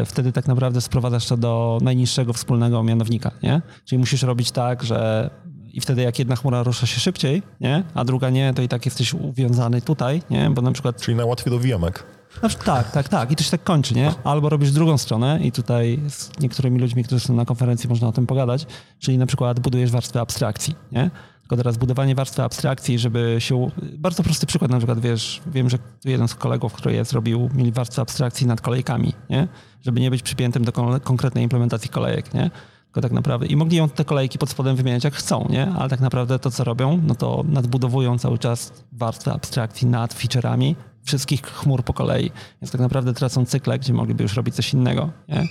e, 0.00 0.04
wtedy 0.04 0.32
tak 0.32 0.46
naprawdę 0.46 0.80
sprowadzasz 0.80 1.26
to 1.26 1.36
do 1.36 1.78
najniższego 1.82 2.32
wspólnego 2.32 2.82
mianownika, 2.82 3.30
nie? 3.42 3.62
Czyli 3.84 3.98
musisz 3.98 4.22
robić 4.22 4.50
tak, 4.50 4.82
że 4.82 5.30
i 5.78 5.80
wtedy 5.80 6.02
jak 6.02 6.18
jedna 6.18 6.36
chmura 6.36 6.62
rusza 6.62 6.86
się 6.86 7.00
szybciej, 7.00 7.42
nie? 7.60 7.82
a 7.94 8.04
druga 8.04 8.30
nie, 8.30 8.54
to 8.54 8.62
i 8.62 8.68
tak 8.68 8.84
jesteś 8.84 9.14
uwiązany 9.14 9.82
tutaj, 9.82 10.22
nie? 10.30 10.50
bo 10.50 10.62
na 10.62 10.72
przykład... 10.72 11.02
Czyli 11.02 11.16
najłatwiej 11.16 11.52
do 11.52 11.58
wijemek. 11.58 12.04
No, 12.42 12.48
tak, 12.64 12.90
tak, 12.90 13.08
tak. 13.08 13.30
I 13.30 13.36
to 13.36 13.44
się 13.44 13.50
tak 13.50 13.64
kończy, 13.64 13.94
nie? 13.94 14.12
Albo 14.24 14.48
robisz 14.48 14.72
drugą 14.72 14.98
stronę 14.98 15.40
i 15.42 15.52
tutaj 15.52 16.00
z 16.08 16.40
niektórymi 16.40 16.80
ludźmi, 16.80 17.04
którzy 17.04 17.20
są 17.20 17.34
na 17.34 17.44
konferencji, 17.44 17.88
można 17.88 18.08
o 18.08 18.12
tym 18.12 18.26
pogadać, 18.26 18.66
czyli 18.98 19.18
na 19.18 19.26
przykład 19.26 19.60
budujesz 19.60 19.90
warstwę 19.90 20.20
abstrakcji, 20.20 20.74
nie? 20.92 21.10
Tylko 21.40 21.56
teraz 21.56 21.76
budowanie 21.76 22.14
warstwy 22.14 22.42
abstrakcji, 22.42 22.98
żeby 22.98 23.36
się... 23.38 23.70
Bardzo 23.98 24.22
prosty 24.22 24.46
przykład, 24.46 24.70
na 24.70 24.76
przykład, 24.76 25.00
wiesz, 25.00 25.40
wiem, 25.46 25.70
że 25.70 25.78
jeden 26.04 26.28
z 26.28 26.34
kolegów, 26.34 26.72
który 26.72 26.94
je 26.94 27.04
zrobił, 27.04 27.50
mieli 27.54 27.72
warstwę 27.72 28.02
abstrakcji 28.02 28.46
nad 28.46 28.60
kolejkami, 28.60 29.12
nie? 29.30 29.48
Żeby 29.82 30.00
nie 30.00 30.10
być 30.10 30.22
przypiętym 30.22 30.64
do 30.64 30.72
konkretnej 31.00 31.44
implementacji 31.44 31.90
kolejek, 31.90 32.34
nie? 32.34 32.50
Tylko 32.98 33.08
tak 33.08 33.14
naprawdę, 33.14 33.46
i 33.46 33.56
mogli 33.56 33.76
ją 33.76 33.88
te 33.88 34.04
kolejki 34.04 34.38
pod 34.38 34.50
spodem 34.50 34.76
wymieniać 34.76 35.04
jak 35.04 35.14
chcą, 35.14 35.46
nie? 35.50 35.72
Ale 35.78 35.88
tak 35.88 36.00
naprawdę 36.00 36.38
to, 36.38 36.50
co 36.50 36.64
robią, 36.64 37.00
no 37.06 37.14
to 37.14 37.44
nadbudowują 37.48 38.18
cały 38.18 38.38
czas 38.38 38.72
warstwę 38.92 39.32
abstrakcji 39.32 39.86
nad 39.86 40.14
featureami 40.14 40.76
wszystkich 41.02 41.42
chmur 41.42 41.84
po 41.84 41.92
kolei. 41.92 42.30
Więc 42.62 42.72
tak 42.72 42.80
naprawdę 42.80 43.14
tracą 43.14 43.44
cykle, 43.44 43.78
gdzie 43.78 43.92
mogliby 43.92 44.22
już 44.22 44.36
robić 44.36 44.54
coś 44.54 44.72
innego, 44.72 45.10
nie? 45.28 45.48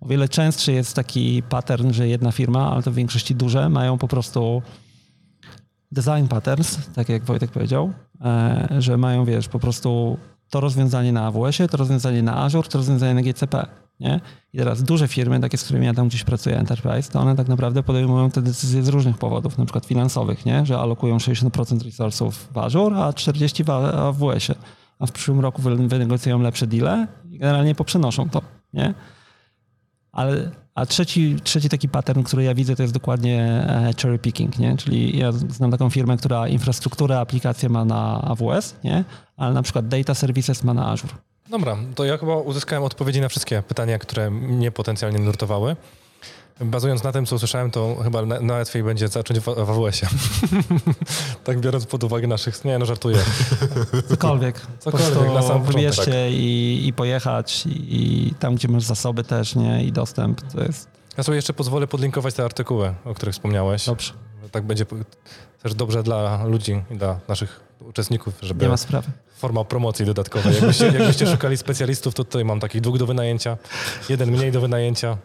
O 0.00 0.08
wiele 0.08 0.28
częstszy 0.28 0.72
jest 0.72 0.96
taki 0.96 1.42
pattern, 1.48 1.92
że 1.92 2.08
jedna 2.08 2.32
firma, 2.32 2.72
ale 2.72 2.82
to 2.82 2.90
w 2.90 2.94
większości 2.94 3.34
duże, 3.34 3.68
mają 3.68 3.98
po 3.98 4.08
prostu 4.08 4.62
design 5.92 6.26
patterns, 6.28 6.78
tak 6.94 7.08
jak 7.08 7.24
Wojtek 7.24 7.50
powiedział, 7.50 7.92
e, 8.20 8.68
że 8.78 8.96
mają, 8.96 9.24
wiesz, 9.24 9.48
po 9.48 9.58
prostu 9.58 10.18
to 10.50 10.60
rozwiązanie 10.60 11.12
na 11.12 11.26
AWS-ie, 11.26 11.68
to 11.68 11.76
rozwiązanie 11.76 12.22
na 12.22 12.36
Azure, 12.36 12.68
to 12.68 12.78
rozwiązanie 12.78 13.14
na 13.14 13.22
GCP. 13.22 13.66
Nie? 14.02 14.20
I 14.52 14.58
teraz 14.58 14.82
duże 14.82 15.08
firmy, 15.08 15.40
takie 15.40 15.58
z 15.58 15.64
którymi 15.64 15.86
ja 15.86 15.94
tam 15.94 16.08
gdzieś 16.08 16.24
pracuję, 16.24 16.58
Enterprise, 16.58 17.12
to 17.12 17.20
one 17.20 17.36
tak 17.36 17.48
naprawdę 17.48 17.82
podejmują 17.82 18.30
te 18.30 18.42
decyzje 18.42 18.82
z 18.82 18.88
różnych 18.88 19.18
powodów, 19.18 19.58
na 19.58 19.64
przykład 19.64 19.86
finansowych, 19.86 20.46
nie? 20.46 20.66
że 20.66 20.78
alokują 20.78 21.16
60% 21.16 21.84
resursów 21.84 22.48
w 22.52 22.58
Azure, 22.58 22.96
a 22.96 23.10
40% 23.10 23.64
w 23.64 23.70
AWS-ie. 23.70 24.58
A 24.98 25.06
w 25.06 25.12
przyszłym 25.12 25.40
roku 25.40 25.62
wynegocjują 25.62 26.40
lepsze 26.40 26.66
deale 26.66 27.06
i 27.30 27.38
generalnie 27.38 27.74
poprzenoszą 27.74 28.28
to. 28.28 28.42
Nie? 28.72 28.94
Ale, 30.12 30.50
a 30.74 30.86
trzeci, 30.86 31.36
trzeci 31.42 31.68
taki 31.68 31.88
pattern, 31.88 32.22
który 32.22 32.42
ja 32.42 32.54
widzę, 32.54 32.76
to 32.76 32.82
jest 32.82 32.94
dokładnie 32.94 33.40
e, 33.40 33.92
cherry 34.02 34.18
picking, 34.18 34.58
nie? 34.58 34.76
Czyli 34.76 35.18
ja 35.18 35.32
znam 35.32 35.70
taką 35.70 35.90
firmę, 35.90 36.16
która 36.16 36.48
infrastrukturę, 36.48 37.20
aplikację 37.20 37.68
ma 37.68 37.84
na 37.84 38.22
AWS, 38.22 38.76
nie? 38.84 39.04
Ale 39.36 39.54
na 39.54 39.62
przykład 39.62 39.88
data 39.88 40.14
services 40.14 40.64
ma 40.64 40.74
na 40.74 40.90
Azure. 40.90 41.14
Dobra, 41.50 41.76
to 41.94 42.04
ja 42.04 42.18
chyba 42.18 42.36
uzyskałem 42.36 42.84
odpowiedzi 42.84 43.20
na 43.20 43.28
wszystkie 43.28 43.62
pytania, 43.62 43.98
które 43.98 44.30
mnie 44.30 44.70
potencjalnie 44.70 45.18
nurtowały. 45.18 45.76
Bazując 46.60 47.02
na 47.02 47.12
tym, 47.12 47.26
co 47.26 47.36
usłyszałem, 47.36 47.70
to 47.70 47.96
chyba 48.02 48.22
najłatwiej 48.22 48.82
będzie 48.82 49.08
zacząć 49.08 49.40
w, 49.40 49.48
AWS-ie. 49.48 50.10
tak 51.44 51.60
biorąc 51.60 51.86
pod 51.86 52.04
uwagę 52.04 52.26
naszych... 52.26 52.64
Nie, 52.64 52.78
no 52.78 52.86
żartuję. 52.86 53.18
Cokolwiek. 54.08 54.60
Cokolwiek 54.78 55.34
na 55.34 55.42
sam 55.42 55.66
się 55.72 55.90
tak. 55.96 56.08
i, 56.30 56.82
i 56.86 56.92
pojechać 56.92 57.66
i, 57.66 57.70
i, 58.28 58.34
tam, 58.34 58.54
gdzie 58.54 58.68
masz 58.68 58.82
zasoby 58.82 59.24
też, 59.24 59.56
nie? 59.56 59.84
I 59.84 59.92
dostęp, 59.92 60.40
to 60.52 60.62
jest... 60.62 60.88
Ja 61.16 61.22
sobie 61.22 61.36
jeszcze 61.36 61.52
pozwolę 61.52 61.86
podlinkować 61.86 62.34
te 62.34 62.44
artykuły, 62.44 62.94
o 63.04 63.14
których 63.14 63.34
wspomniałeś. 63.34 63.86
Dobrze. 63.86 64.12
Tak 64.50 64.64
będzie 64.64 64.86
też 65.62 65.74
dobrze 65.74 66.02
dla 66.02 66.44
ludzi 66.44 66.82
i 66.90 66.96
dla 66.96 67.20
naszych 67.28 67.60
uczestników, 67.80 68.34
żeby 68.42 68.64
Nie 68.64 68.68
ma 68.68 68.76
sprawy. 68.76 69.10
Forma 69.42 69.64
promocji 69.64 70.04
dodatkowej. 70.06 70.54
Jakbyście, 70.54 70.86
jakbyście 70.86 71.26
szukali 71.26 71.56
specjalistów, 71.56 72.14
to 72.14 72.24
tutaj 72.24 72.44
mam 72.44 72.60
takich 72.60 72.80
dwóch 72.80 72.98
do 72.98 73.06
wynajęcia. 73.06 73.56
Jeden 74.08 74.30
mniej 74.30 74.52
do 74.52 74.60
wynajęcia, 74.60 75.16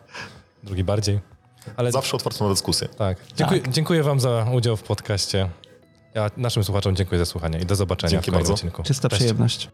drugi 0.63 0.83
bardziej. 0.83 1.19
Ale 1.77 1.91
Zawsze 1.91 2.15
otwarte 2.17 2.43
na 2.43 2.49
dyskusję. 2.49 2.87
tak. 2.87 3.17
Dziękuję, 3.35 3.61
dziękuję 3.69 4.03
wam 4.03 4.19
za 4.19 4.45
udział 4.53 4.77
w 4.77 4.83
podcaście. 4.83 5.49
Ja 6.15 6.31
naszym 6.37 6.63
słuchaczom 6.63 6.95
dziękuję 6.95 7.19
za 7.19 7.25
słuchanie 7.25 7.59
i 7.59 7.65
do 7.65 7.75
zobaczenia 7.75 8.11
Dzięki 8.11 8.31
w 8.31 8.33
kolejnym 8.33 8.43
bardzo. 8.51 8.53
odcinku. 8.53 8.83
Czysta 8.83 9.09
Cześć. 9.09 9.19
przyjemność. 9.19 9.69